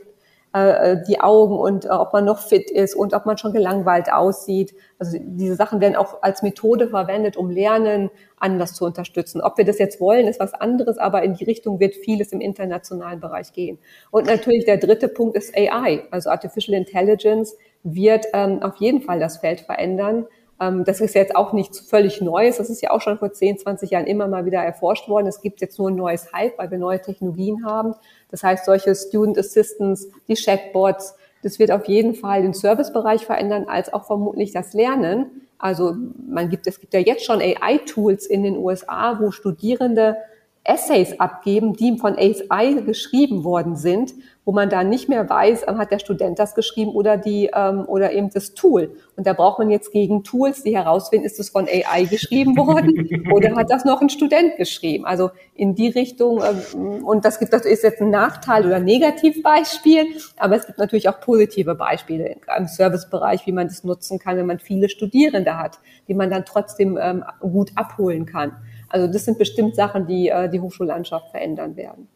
äh, 0.53 0.97
die 1.07 1.19
Augen 1.19 1.57
und 1.57 1.85
äh, 1.85 1.89
ob 1.89 2.13
man 2.13 2.25
noch 2.25 2.37
fit 2.37 2.69
ist 2.69 2.95
und 2.95 3.13
ob 3.13 3.25
man 3.25 3.37
schon 3.37 3.53
gelangweilt 3.53 4.13
aussieht. 4.13 4.75
Also 4.99 5.17
diese 5.19 5.55
Sachen 5.55 5.81
werden 5.81 5.95
auch 5.95 6.21
als 6.21 6.43
Methode 6.43 6.87
verwendet, 6.87 7.37
um 7.37 7.49
Lernen 7.49 8.11
anders 8.37 8.73
zu 8.73 8.85
unterstützen. 8.85 9.41
Ob 9.41 9.57
wir 9.57 9.65
das 9.65 9.79
jetzt 9.79 9.99
wollen, 9.99 10.27
ist 10.27 10.39
was 10.39 10.53
anderes, 10.53 10.99
aber 10.99 11.23
in 11.23 11.33
die 11.33 11.43
Richtung 11.43 11.79
wird 11.79 11.95
vieles 11.95 12.31
im 12.31 12.39
internationalen 12.39 13.19
Bereich 13.19 13.51
gehen. 13.51 13.79
Und 14.11 14.27
natürlich 14.27 14.65
der 14.65 14.77
dritte 14.77 15.07
Punkt 15.07 15.35
ist 15.35 15.57
AI, 15.57 16.03
also 16.11 16.29
Artificial 16.29 16.77
Intelligence 16.77 17.57
wird 17.81 18.27
ähm, 18.33 18.61
auf 18.61 18.75
jeden 18.77 19.01
Fall 19.01 19.19
das 19.19 19.37
Feld 19.37 19.61
verändern. 19.61 20.27
Ähm, 20.63 20.83
das 20.83 21.01
ist 21.01 21.15
jetzt 21.15 21.35
auch 21.35 21.53
nichts 21.53 21.79
völlig 21.79 22.21
Neues. 22.21 22.57
Das 22.57 22.69
ist 22.69 22.81
ja 22.81 22.91
auch 22.91 23.01
schon 23.01 23.17
vor 23.17 23.31
10, 23.31 23.59
20 23.59 23.91
Jahren 23.91 24.05
immer 24.05 24.27
mal 24.27 24.45
wieder 24.45 24.59
erforscht 24.59 25.07
worden. 25.09 25.27
Es 25.27 25.41
gibt 25.41 25.61
jetzt 25.61 25.79
nur 25.79 25.89
ein 25.89 25.95
neues 25.95 26.31
Hype, 26.33 26.57
weil 26.57 26.71
wir 26.71 26.77
neue 26.77 27.01
Technologien 27.01 27.65
haben. 27.65 27.95
Das 28.31 28.43
heißt, 28.43 28.65
solche 28.65 28.95
Student 28.95 29.37
Assistants, 29.37 30.07
die 30.27 30.35
Chatbots, 30.35 31.15
das 31.43 31.59
wird 31.59 31.71
auf 31.71 31.85
jeden 31.85 32.15
Fall 32.15 32.41
den 32.41 32.53
Servicebereich 32.53 33.25
verändern, 33.25 33.65
als 33.67 33.93
auch 33.93 34.05
vermutlich 34.05 34.51
das 34.51 34.73
Lernen. 34.73 35.47
Also 35.57 35.95
man 36.27 36.49
gibt, 36.49 36.67
es 36.67 36.79
gibt 36.79 36.93
ja 36.93 36.99
jetzt 36.99 37.25
schon 37.25 37.41
AI-Tools 37.41 38.25
in 38.25 38.43
den 38.43 38.57
USA, 38.57 39.19
wo 39.19 39.31
Studierende 39.31 40.17
Essays 40.63 41.19
abgeben, 41.19 41.73
die 41.73 41.97
von 41.97 42.17
AI 42.17 42.73
geschrieben 42.85 43.43
worden 43.43 43.75
sind, 43.75 44.13
wo 44.45 44.51
man 44.51 44.69
dann 44.69 44.89
nicht 44.89 45.07
mehr 45.09 45.29
weiß, 45.29 45.65
ähm, 45.67 45.77
hat 45.77 45.91
der 45.91 45.99
Student 45.99 46.39
das 46.39 46.55
geschrieben 46.55 46.91
oder 46.91 47.17
die 47.17 47.49
ähm, 47.53 47.85
oder 47.87 48.11
eben 48.11 48.29
das 48.29 48.53
Tool. 48.53 48.95
Und 49.15 49.25
da 49.25 49.33
braucht 49.33 49.59
man 49.59 49.69
jetzt 49.69 49.91
gegen 49.91 50.23
Tools, 50.23 50.63
die 50.63 50.75
herausfinden, 50.75 51.25
ist 51.25 51.39
es 51.39 51.49
von 51.49 51.67
AI 51.67 52.05
geschrieben 52.05 52.57
worden 52.57 53.23
oder 53.31 53.55
hat 53.55 53.69
das 53.69 53.85
noch 53.85 54.01
ein 54.01 54.09
Student 54.09 54.57
geschrieben? 54.57 55.05
Also 55.05 55.31
in 55.55 55.75
die 55.75 55.87
Richtung. 55.87 56.41
Ähm, 56.43 57.05
und 57.05 57.25
das 57.25 57.39
gibt 57.39 57.53
das 57.53 57.65
ist 57.65 57.83
jetzt 57.83 58.01
ein 58.01 58.09
Nachteil 58.09 58.65
oder 58.65 58.79
Negativbeispiel, 58.79 60.07
aber 60.37 60.55
es 60.55 60.65
gibt 60.65 60.79
natürlich 60.79 61.07
auch 61.07 61.19
positive 61.19 61.75
Beispiele 61.75 62.35
im 62.57 62.67
Servicebereich, 62.67 63.45
wie 63.45 63.51
man 63.51 63.67
das 63.67 63.83
nutzen 63.83 64.19
kann, 64.19 64.37
wenn 64.37 64.47
man 64.47 64.59
viele 64.59 64.89
Studierende 64.89 65.57
hat, 65.57 65.79
die 66.07 66.13
man 66.13 66.29
dann 66.29 66.45
trotzdem 66.45 66.97
ähm, 67.01 67.23
gut 67.39 67.71
abholen 67.75 68.25
kann. 68.25 68.57
Also 68.89 69.07
das 69.07 69.25
sind 69.25 69.37
bestimmt 69.37 69.75
Sachen, 69.75 70.05
die 70.05 70.29
äh, 70.29 70.49
die 70.49 70.59
Hochschullandschaft 70.59 71.31
verändern 71.31 71.75
werden. 71.75 72.07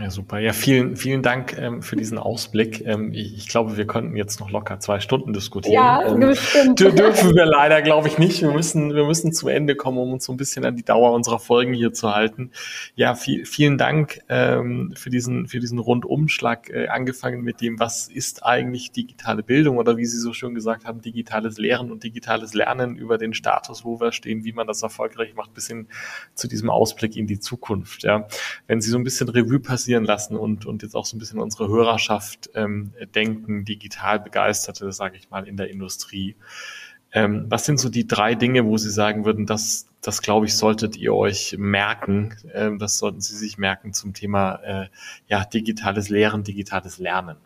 Ja, 0.00 0.10
super. 0.10 0.40
Ja, 0.40 0.52
vielen, 0.52 0.96
vielen 0.96 1.22
Dank 1.22 1.56
ähm, 1.56 1.80
für 1.80 1.94
diesen 1.94 2.18
Ausblick. 2.18 2.84
Ähm, 2.84 3.12
ich, 3.12 3.36
ich, 3.36 3.48
glaube, 3.48 3.76
wir 3.76 3.86
könnten 3.86 4.16
jetzt 4.16 4.40
noch 4.40 4.50
locker 4.50 4.80
zwei 4.80 4.98
Stunden 4.98 5.32
diskutieren. 5.32 5.74
Ja, 5.74 6.04
ähm, 6.04 6.18
bestimmt. 6.18 6.80
Dürfen 6.80 7.36
wir 7.36 7.46
leider, 7.46 7.80
glaube 7.80 8.08
ich, 8.08 8.18
nicht. 8.18 8.42
Wir 8.42 8.50
müssen, 8.50 8.92
wir 8.92 9.04
müssen 9.04 9.32
zu 9.32 9.46
Ende 9.46 9.76
kommen, 9.76 9.98
um 9.98 10.12
uns 10.12 10.24
so 10.24 10.32
ein 10.32 10.36
bisschen 10.36 10.64
an 10.64 10.74
die 10.74 10.82
Dauer 10.82 11.12
unserer 11.12 11.38
Folgen 11.38 11.74
hier 11.74 11.92
zu 11.92 12.12
halten. 12.12 12.50
Ja, 12.96 13.14
viel, 13.14 13.46
vielen 13.46 13.78
Dank 13.78 14.18
ähm, 14.28 14.94
für 14.96 15.10
diesen, 15.10 15.46
für 15.46 15.60
diesen 15.60 15.78
Rundumschlag, 15.78 16.70
äh, 16.70 16.88
angefangen 16.88 17.42
mit 17.42 17.60
dem, 17.60 17.78
was 17.78 18.08
ist 18.08 18.44
eigentlich 18.44 18.90
digitale 18.90 19.44
Bildung 19.44 19.76
oder 19.76 19.96
wie 19.96 20.06
Sie 20.06 20.18
so 20.18 20.32
schön 20.32 20.56
gesagt 20.56 20.86
haben, 20.86 21.02
digitales 21.02 21.56
Lehren 21.56 21.92
und 21.92 22.02
digitales 22.02 22.52
Lernen 22.52 22.96
über 22.96 23.16
den 23.16 23.32
Status, 23.32 23.84
wo 23.84 24.00
wir 24.00 24.10
stehen, 24.10 24.42
wie 24.44 24.52
man 24.52 24.66
das 24.66 24.82
erfolgreich 24.82 25.34
macht, 25.36 25.54
bis 25.54 25.68
hin 25.68 25.86
zu 26.34 26.48
diesem 26.48 26.68
Ausblick 26.68 27.16
in 27.16 27.28
die 27.28 27.38
Zukunft. 27.38 28.02
Ja, 28.02 28.26
wenn 28.66 28.80
Sie 28.80 28.90
so 28.90 28.98
ein 28.98 29.04
bisschen 29.04 29.28
Revue 29.28 29.60
passieren, 29.60 29.83
passieren 29.84 30.04
lassen 30.04 30.36
und, 30.38 30.64
und 30.64 30.82
jetzt 30.82 30.96
auch 30.96 31.04
so 31.04 31.14
ein 31.14 31.18
bisschen 31.18 31.38
unsere 31.38 31.68
Hörerschaft 31.68 32.48
ähm, 32.54 32.94
denken, 33.14 33.66
digital 33.66 34.18
Begeisterte, 34.18 34.90
sage 34.92 35.18
ich 35.18 35.28
mal, 35.28 35.46
in 35.46 35.58
der 35.58 35.68
Industrie. 35.68 36.36
Ähm, 37.12 37.44
was 37.50 37.66
sind 37.66 37.78
so 37.78 37.90
die 37.90 38.08
drei 38.08 38.34
Dinge, 38.34 38.64
wo 38.64 38.78
Sie 38.78 38.88
sagen 38.88 39.26
würden, 39.26 39.44
das, 39.44 39.86
das 40.00 40.22
glaube 40.22 40.46
ich, 40.46 40.56
solltet 40.56 40.96
ihr 40.96 41.14
euch 41.14 41.56
merken, 41.58 42.34
ähm, 42.54 42.78
das 42.78 42.96
sollten 42.96 43.20
Sie 43.20 43.36
sich 43.36 43.58
merken 43.58 43.92
zum 43.92 44.14
Thema 44.14 44.54
äh, 44.64 44.86
ja, 45.28 45.44
digitales 45.44 46.08
Lehren, 46.08 46.44
digitales 46.44 46.98
Lernen? 46.98 47.36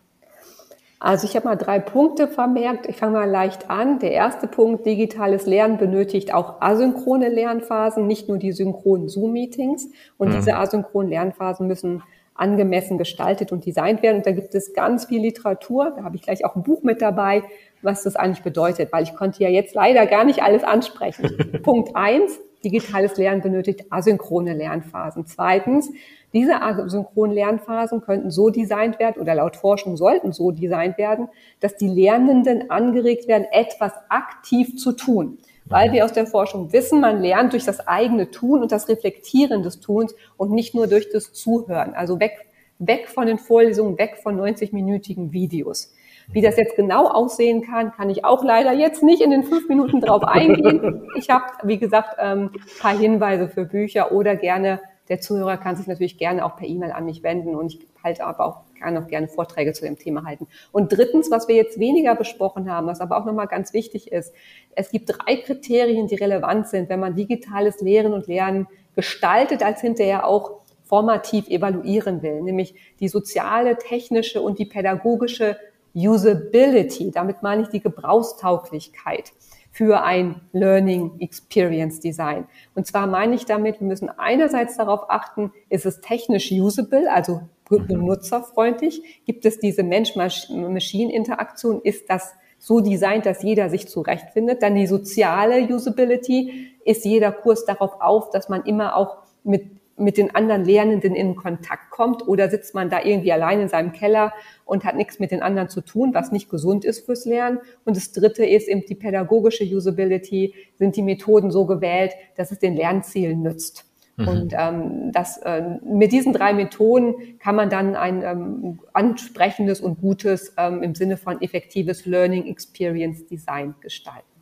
Also 1.01 1.27
ich 1.27 1.35
habe 1.35 1.45
mal 1.45 1.55
drei 1.55 1.79
Punkte 1.79 2.27
vermerkt. 2.27 2.85
Ich 2.87 2.97
fange 2.97 3.19
mal 3.19 3.29
leicht 3.29 3.69
an. 3.69 3.99
Der 3.99 4.11
erste 4.11 4.47
Punkt, 4.47 4.85
digitales 4.85 5.45
Lernen 5.45 5.77
benötigt 5.77 6.33
auch 6.33 6.61
asynchrone 6.61 7.29
Lernphasen, 7.29 8.05
nicht 8.05 8.27
nur 8.27 8.37
die 8.37 8.51
synchronen 8.51 9.07
Zoom-Meetings. 9.07 9.89
Und 10.17 10.29
mhm. 10.29 10.33
diese 10.35 10.57
asynchronen 10.57 11.09
Lernphasen 11.09 11.67
müssen 11.67 12.03
angemessen 12.39 12.97
gestaltet 12.97 13.51
und 13.51 13.65
designt 13.65 14.01
werden. 14.01 14.17
Und 14.17 14.25
da 14.25 14.31
gibt 14.31 14.55
es 14.55 14.73
ganz 14.73 15.05
viel 15.05 15.21
Literatur. 15.21 15.93
Da 15.95 16.03
habe 16.03 16.15
ich 16.15 16.21
gleich 16.21 16.45
auch 16.45 16.55
ein 16.55 16.63
Buch 16.63 16.83
mit 16.83 17.01
dabei, 17.01 17.43
was 17.81 18.03
das 18.03 18.15
eigentlich 18.15 18.43
bedeutet, 18.43 18.91
weil 18.91 19.03
ich 19.03 19.15
konnte 19.15 19.43
ja 19.43 19.49
jetzt 19.49 19.75
leider 19.75 20.05
gar 20.05 20.23
nicht 20.23 20.41
alles 20.41 20.63
ansprechen. 20.63 21.61
Punkt 21.63 21.95
eins, 21.95 22.39
digitales 22.63 23.17
Lernen 23.17 23.41
benötigt 23.41 23.85
asynchrone 23.89 24.53
Lernphasen. 24.53 25.25
Zweitens, 25.25 25.91
diese 26.33 26.61
asynchronen 26.61 27.33
Lernphasen 27.33 28.01
könnten 28.01 28.29
so 28.29 28.49
designt 28.49 28.99
werden 28.99 29.21
oder 29.21 29.35
laut 29.35 29.55
Forschung 29.55 29.97
sollten 29.97 30.31
so 30.31 30.51
designt 30.51 30.97
werden, 30.97 31.29
dass 31.59 31.75
die 31.75 31.87
Lernenden 31.87 32.69
angeregt 32.69 33.27
werden, 33.27 33.47
etwas 33.51 33.93
aktiv 34.09 34.77
zu 34.77 34.91
tun 34.91 35.39
weil 35.69 35.91
wir 35.93 36.03
aus 36.03 36.13
der 36.13 36.25
Forschung 36.25 36.73
wissen, 36.73 36.99
man 36.99 37.21
lernt 37.21 37.53
durch 37.53 37.63
das 37.63 37.87
eigene 37.87 38.31
Tun 38.31 38.61
und 38.61 38.71
das 38.71 38.89
Reflektieren 38.89 39.63
des 39.63 39.79
Tuns 39.79 40.15
und 40.35 40.51
nicht 40.51 40.75
nur 40.75 40.87
durch 40.87 41.09
das 41.11 41.31
Zuhören. 41.31 41.93
Also 41.93 42.19
weg, 42.19 42.47
weg 42.79 43.07
von 43.07 43.27
den 43.27 43.37
Vorlesungen, 43.37 43.97
weg 43.97 44.17
von 44.21 44.39
90-minütigen 44.39 45.31
Videos. 45.31 45.93
Wie 46.31 46.41
das 46.41 46.57
jetzt 46.57 46.75
genau 46.75 47.07
aussehen 47.07 47.63
kann, 47.63 47.91
kann 47.91 48.09
ich 48.09 48.23
auch 48.23 48.43
leider 48.43 48.71
jetzt 48.71 49.01
nicht 49.01 49.21
in 49.21 49.31
den 49.31 49.43
fünf 49.43 49.67
Minuten 49.67 50.01
drauf 50.01 50.23
eingehen. 50.23 51.03
Ich 51.17 51.29
habe, 51.29 51.45
wie 51.63 51.77
gesagt, 51.77 52.19
ein 52.19 52.37
ähm, 52.37 52.51
paar 52.79 52.97
Hinweise 52.97 53.49
für 53.49 53.65
Bücher 53.65 54.11
oder 54.11 54.35
gerne, 54.35 54.79
der 55.09 55.19
Zuhörer 55.19 55.57
kann 55.57 55.75
sich 55.75 55.87
natürlich 55.87 56.17
gerne 56.17 56.45
auch 56.45 56.55
per 56.55 56.67
E-Mail 56.67 56.91
an 56.91 57.05
mich 57.05 57.23
wenden 57.23 57.55
und 57.55 57.73
ich 57.73 57.87
halte 58.03 58.25
aber 58.25 58.45
auch 58.45 58.69
kann 58.79 58.97
auch 58.97 59.07
gerne 59.07 59.27
Vorträge 59.27 59.73
zu 59.73 59.83
dem 59.83 59.97
Thema 59.97 60.23
halten. 60.25 60.47
Und 60.71 60.93
drittens, 60.93 61.29
was 61.29 61.47
wir 61.47 61.55
jetzt 61.55 61.79
weniger 61.79 62.15
besprochen 62.15 62.71
haben, 62.71 62.87
was 62.87 63.01
aber 63.01 63.17
auch 63.17 63.25
nochmal 63.25 63.47
ganz 63.47 63.73
wichtig 63.73 64.11
ist, 64.11 64.33
es 64.75 64.89
gibt 64.89 65.09
drei 65.09 65.35
Kriterien, 65.35 66.07
die 66.07 66.15
relevant 66.15 66.67
sind, 66.67 66.89
wenn 66.89 66.99
man 66.99 67.15
digitales 67.15 67.81
Lehren 67.81 68.13
und 68.13 68.27
Lernen 68.27 68.67
gestaltet, 68.95 69.63
als 69.63 69.81
hinterher 69.81 70.25
auch 70.25 70.61
formativ 70.83 71.47
evaluieren 71.49 72.23
will, 72.23 72.41
nämlich 72.41 72.73
die 72.99 73.09
soziale, 73.09 73.77
technische 73.77 74.41
und 74.41 74.57
die 74.57 74.65
pädagogische 74.65 75.57
Usability. 75.93 77.11
Damit 77.11 77.43
meine 77.43 77.63
ich 77.63 77.67
die 77.67 77.81
Gebrauchstauglichkeit 77.81 79.31
für 79.79 80.03
ein 80.03 80.41
Learning 80.51 81.13
Experience 81.21 82.01
Design. 82.01 82.49
Und 82.75 82.85
zwar 82.85 83.07
meine 83.07 83.33
ich 83.35 83.45
damit, 83.45 83.79
wir 83.79 83.87
müssen 83.87 84.09
einerseits 84.09 84.75
darauf 84.75 85.09
achten, 85.09 85.53
ist 85.69 85.85
es 85.85 86.01
technisch 86.01 86.51
usable, 86.51 87.09
also 87.09 87.43
mhm. 87.69 87.87
benutzerfreundlich? 87.87 89.01
Gibt 89.25 89.45
es 89.45 89.57
diese 89.57 89.83
Mensch-Maschine-Interaktion? 89.83 91.79
Ist 91.81 92.09
das 92.09 92.33
so 92.57 92.81
designt, 92.81 93.25
dass 93.25 93.41
jeder 93.41 93.69
sich 93.69 93.87
zurechtfindet? 93.87 94.61
Dann 94.63 94.75
die 94.75 94.85
soziale 94.85 95.61
Usability. 95.73 96.73
Ist 96.83 97.05
jeder 97.05 97.31
Kurs 97.31 97.63
darauf 97.63 98.01
auf, 98.01 98.31
dass 98.31 98.49
man 98.49 98.65
immer 98.65 98.97
auch 98.97 99.19
mit 99.45 99.78
mit 99.99 100.17
den 100.17 100.33
anderen 100.33 100.65
Lernenden 100.65 101.15
in 101.15 101.35
Kontakt 101.35 101.91
kommt 101.91 102.27
oder 102.27 102.49
sitzt 102.49 102.73
man 102.73 102.89
da 102.89 103.03
irgendwie 103.03 103.31
allein 103.31 103.61
in 103.61 103.67
seinem 103.67 103.91
Keller 103.91 104.33
und 104.65 104.85
hat 104.85 104.95
nichts 104.95 105.19
mit 105.19 105.31
den 105.31 105.41
anderen 105.41 105.69
zu 105.69 105.81
tun, 105.81 106.13
was 106.13 106.31
nicht 106.31 106.49
gesund 106.49 106.85
ist 106.85 107.05
fürs 107.05 107.25
Lernen. 107.25 107.59
Und 107.85 107.97
das 107.97 108.11
Dritte 108.11 108.45
ist 108.45 108.67
eben 108.67 108.85
die 108.85 108.95
pädagogische 108.95 109.63
Usability. 109.63 110.53
Sind 110.75 110.95
die 110.95 111.01
Methoden 111.01 111.51
so 111.51 111.65
gewählt, 111.65 112.13
dass 112.35 112.51
es 112.51 112.59
den 112.59 112.75
Lernzielen 112.75 113.41
nützt? 113.41 113.85
Mhm. 114.19 114.27
Und 114.27 114.53
ähm, 114.57 115.11
das, 115.11 115.37
äh, 115.37 115.63
mit 115.83 116.11
diesen 116.11 116.33
drei 116.33 116.53
Methoden 116.53 117.39
kann 117.39 117.55
man 117.55 117.69
dann 117.69 117.95
ein 117.95 118.21
ähm, 118.23 118.79
ansprechendes 118.93 119.79
und 119.81 120.01
gutes 120.01 120.53
ähm, 120.57 120.83
im 120.83 120.95
Sinne 120.95 121.17
von 121.17 121.41
effektives 121.41 122.05
Learning 122.05 122.45
Experience 122.45 123.25
Design 123.27 123.75
gestalten. 123.79 124.38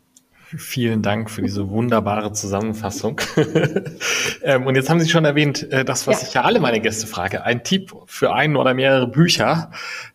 Vielen 0.56 1.02
Dank 1.02 1.30
für 1.30 1.42
diese 1.42 1.70
wunderbare 1.70 2.32
Zusammenfassung. 2.32 3.20
ähm, 4.44 4.66
und 4.66 4.76
jetzt 4.76 4.90
haben 4.90 5.02
Sie 5.02 5.10
schon 5.10 5.26
erwähnt, 5.26 5.70
äh, 5.74 5.84
das, 5.84 6.08
was 6.08 6.22
ja. 6.22 6.28
ich 6.28 6.34
ja 6.36 6.42
alle 6.44 6.62
meine 6.62 6.80
Gäste 6.80 7.06
frage, 7.06 7.44
ein 7.44 7.66
Tipp 7.66 7.94
für 8.06 8.34
ein 8.34 8.56
oder 8.56 8.74
mehrere 8.74 9.08
Bücher. 9.08 9.72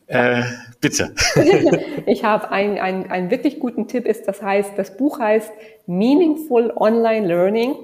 Äh, 0.06 0.42
bitte. 0.80 1.14
ich 2.06 2.24
habe 2.24 2.50
einen, 2.50 2.78
einen, 2.78 3.10
einen 3.10 3.30
wirklich 3.30 3.58
guten 3.58 3.88
Tipp, 3.88 4.06
ist, 4.06 4.26
das 4.26 4.40
heißt, 4.40 4.72
das 4.76 4.96
Buch 4.96 5.18
heißt 5.18 5.52
Meaningful 5.86 6.72
Online 6.76 7.26
Learning, 7.26 7.74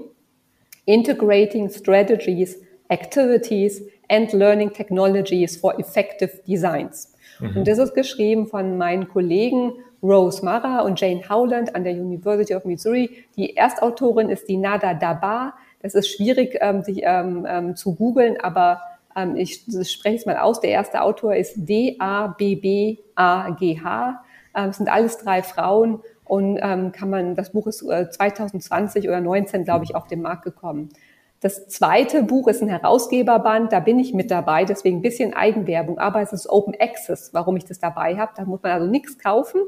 Integrating 0.86 1.68
Strategies, 1.68 2.62
Activities 2.88 3.82
and 4.08 4.32
Learning 4.32 4.72
Technologies 4.72 5.58
for 5.58 5.78
Effective 5.78 6.30
Designs. 6.46 7.12
Mhm. 7.40 7.58
Und 7.58 7.68
das 7.68 7.78
ist 7.78 7.94
geschrieben 7.94 8.46
von 8.46 8.78
meinen 8.78 9.08
Kollegen 9.08 9.72
Rose 10.02 10.44
Mara 10.44 10.80
und 10.80 11.00
Jane 11.00 11.22
Howland 11.28 11.74
an 11.74 11.84
der 11.84 11.94
University 11.94 12.54
of 12.54 12.64
Missouri. 12.64 13.24
Die 13.36 13.56
Erstautorin 13.56 14.28
ist 14.30 14.48
die 14.48 14.56
Nada 14.56 14.94
Dabar. 14.94 15.54
Das 15.80 15.94
ist 15.94 16.08
schwierig 16.08 16.58
ähm, 16.60 16.82
sich, 16.82 17.00
ähm, 17.02 17.46
ähm, 17.48 17.76
zu 17.76 17.94
googeln, 17.94 18.40
aber 18.40 18.80
ähm, 19.16 19.36
ich 19.36 19.64
spreche 19.84 20.16
es 20.16 20.26
mal 20.26 20.38
aus. 20.38 20.60
Der 20.60 20.70
erste 20.70 21.02
Autor 21.02 21.34
ist 21.34 21.54
D-A-B-B-A-G-H. 21.56 22.24
Ähm, 24.54 24.68
es 24.70 24.76
sind 24.76 24.88
alles 24.88 25.18
drei 25.18 25.42
Frauen 25.42 26.00
und 26.24 26.58
ähm, 26.62 26.92
kann 26.92 27.10
man, 27.10 27.34
das 27.34 27.52
Buch 27.52 27.66
ist 27.66 27.82
äh, 27.82 28.08
2020 28.10 29.08
oder 29.08 29.20
19, 29.20 29.64
glaube 29.64 29.84
ich, 29.84 29.94
auf 29.94 30.06
den 30.06 30.22
Markt 30.22 30.44
gekommen. 30.44 30.90
Das 31.40 31.68
zweite 31.68 32.24
Buch 32.24 32.48
ist 32.48 32.62
ein 32.62 32.68
Herausgeberband, 32.68 33.72
da 33.72 33.78
bin 33.78 34.00
ich 34.00 34.12
mit 34.12 34.30
dabei, 34.30 34.64
deswegen 34.64 34.98
ein 34.98 35.02
bisschen 35.02 35.34
Eigenwerbung, 35.34 35.98
aber 35.98 36.20
es 36.20 36.32
ist 36.32 36.48
Open 36.48 36.74
Access, 36.80 37.30
warum 37.32 37.56
ich 37.56 37.64
das 37.64 37.78
dabei 37.78 38.16
habe. 38.16 38.32
Da 38.36 38.44
muss 38.44 38.60
man 38.62 38.72
also 38.72 38.86
nichts 38.88 39.18
kaufen. 39.18 39.60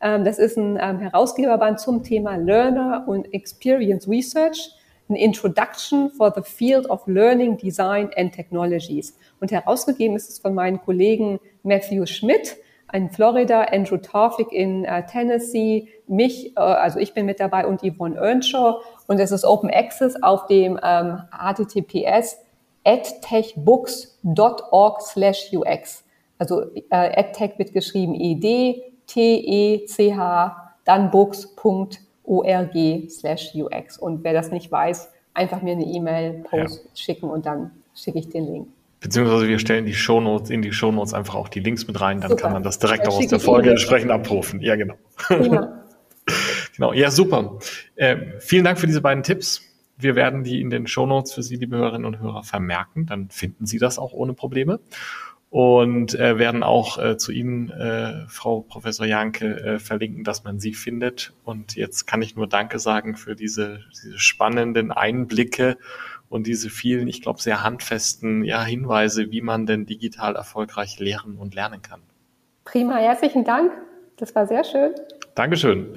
Ähm, 0.00 0.24
das 0.24 0.40
ist 0.40 0.56
ein 0.56 0.76
ähm, 0.80 0.98
Herausgeberband 0.98 1.78
zum 1.78 2.02
Thema 2.02 2.34
Learner 2.34 3.04
und 3.06 3.32
Experience 3.32 4.08
Research, 4.08 4.72
an 5.08 5.14
Introduction 5.14 6.10
for 6.10 6.32
the 6.34 6.42
Field 6.42 6.90
of 6.90 7.06
Learning, 7.06 7.58
Design 7.58 8.10
and 8.16 8.34
Technologies. 8.34 9.16
Und 9.40 9.52
herausgegeben 9.52 10.16
ist 10.16 10.30
es 10.30 10.40
von 10.40 10.52
meinen 10.52 10.80
Kollegen 10.80 11.38
Matthew 11.62 12.06
Schmidt 12.06 12.56
in 12.92 13.10
Florida, 13.10 13.62
Andrew 13.72 13.96
Tawfik 13.98 14.52
in 14.52 14.84
äh, 14.84 15.04
Tennessee, 15.06 15.88
mich, 16.06 16.56
äh, 16.56 16.60
also 16.60 16.98
ich 16.98 17.12
bin 17.12 17.26
mit 17.26 17.40
dabei 17.40 17.66
und 17.66 17.82
Yvonne 17.82 18.16
Earnshaw. 18.16 18.80
Und 19.06 19.20
es 19.20 19.30
ist 19.30 19.44
Open 19.44 19.70
Access 19.70 20.20
auf 20.22 20.46
dem 20.46 20.80
ähm, 20.82 21.20
https 21.30 22.38
edtechbooks.org 22.84 25.02
slash 25.02 25.52
UX. 25.52 26.04
Also 26.38 26.62
äh, 26.90 27.16
edtech 27.16 27.58
wird 27.58 27.72
geschrieben 27.72 28.14
ed 28.14 28.82
T-E-C-H, 29.06 30.74
dann 30.84 31.10
books.org 31.10 32.74
slash 33.10 33.54
UX. 33.54 33.98
Und 33.98 34.24
wer 34.24 34.32
das 34.32 34.50
nicht 34.50 34.72
weiß, 34.72 35.10
einfach 35.34 35.60
mir 35.62 35.72
eine 35.72 35.84
E-Mail, 35.84 36.44
Post 36.48 36.84
ja. 36.84 36.90
schicken 36.94 37.28
und 37.28 37.44
dann 37.46 37.70
schicke 37.94 38.18
ich 38.18 38.30
den 38.30 38.50
Link. 38.50 38.68
Beziehungsweise 39.00 39.46
wir 39.46 39.58
stellen 39.58 39.84
die 39.84 39.92
Shownotes 39.92 40.48
in 40.48 40.62
die 40.62 40.72
Shownotes 40.72 41.12
einfach 41.12 41.34
auch 41.34 41.50
die 41.50 41.60
Links 41.60 41.86
mit 41.86 42.00
rein, 42.00 42.22
dann 42.22 42.30
super. 42.30 42.42
kann 42.42 42.54
man 42.54 42.62
das 42.62 42.78
direkt 42.78 43.06
auch 43.06 43.18
aus 43.18 43.26
der 43.26 43.40
Folge 43.40 43.68
entsprechend 43.70 44.10
abrufen. 44.10 44.62
Ja, 44.62 44.76
genau. 44.76 44.94
Ja. 45.28 45.74
genau, 46.76 46.92
ja, 46.92 47.10
super. 47.10 47.58
Äh, 47.96 48.38
vielen 48.40 48.64
Dank 48.64 48.78
für 48.78 48.86
diese 48.86 49.00
beiden 49.00 49.22
Tipps. 49.22 49.62
Wir 49.96 50.16
werden 50.16 50.42
die 50.42 50.60
in 50.60 50.70
den 50.70 50.86
Shownotes 50.86 51.32
für 51.32 51.42
Sie, 51.42 51.56
liebe 51.56 51.76
Hörerinnen 51.76 52.04
und 52.04 52.18
Hörer, 52.18 52.42
vermerken. 52.42 53.06
Dann 53.06 53.30
finden 53.30 53.66
Sie 53.66 53.78
das 53.78 53.98
auch 53.98 54.12
ohne 54.12 54.34
Probleme 54.34 54.80
und 55.54 56.18
äh, 56.18 56.36
werden 56.36 56.64
auch 56.64 56.98
äh, 56.98 57.16
zu 57.16 57.30
Ihnen, 57.30 57.70
äh, 57.70 58.26
Frau 58.26 58.62
Professor 58.62 59.06
Janke, 59.06 59.54
äh, 59.60 59.78
verlinken, 59.78 60.24
dass 60.24 60.42
man 60.42 60.58
Sie 60.58 60.74
findet. 60.74 61.32
Und 61.44 61.76
jetzt 61.76 62.06
kann 62.06 62.22
ich 62.22 62.34
nur 62.34 62.48
Danke 62.48 62.80
sagen 62.80 63.14
für 63.14 63.36
diese, 63.36 63.78
diese 63.92 64.18
spannenden 64.18 64.90
Einblicke 64.90 65.78
und 66.28 66.48
diese 66.48 66.70
vielen, 66.70 67.06
ich 67.06 67.22
glaube, 67.22 67.40
sehr 67.40 67.62
handfesten 67.62 68.42
ja, 68.42 68.64
Hinweise, 68.64 69.30
wie 69.30 69.42
man 69.42 69.64
denn 69.64 69.86
digital 69.86 70.34
erfolgreich 70.34 70.98
lehren 70.98 71.36
und 71.36 71.54
lernen 71.54 71.82
kann. 71.82 72.00
Prima, 72.64 72.96
herzlichen 72.96 73.44
Dank. 73.44 73.70
Das 74.16 74.34
war 74.34 74.48
sehr 74.48 74.64
schön. 74.64 74.92
Dankeschön. 75.36 75.96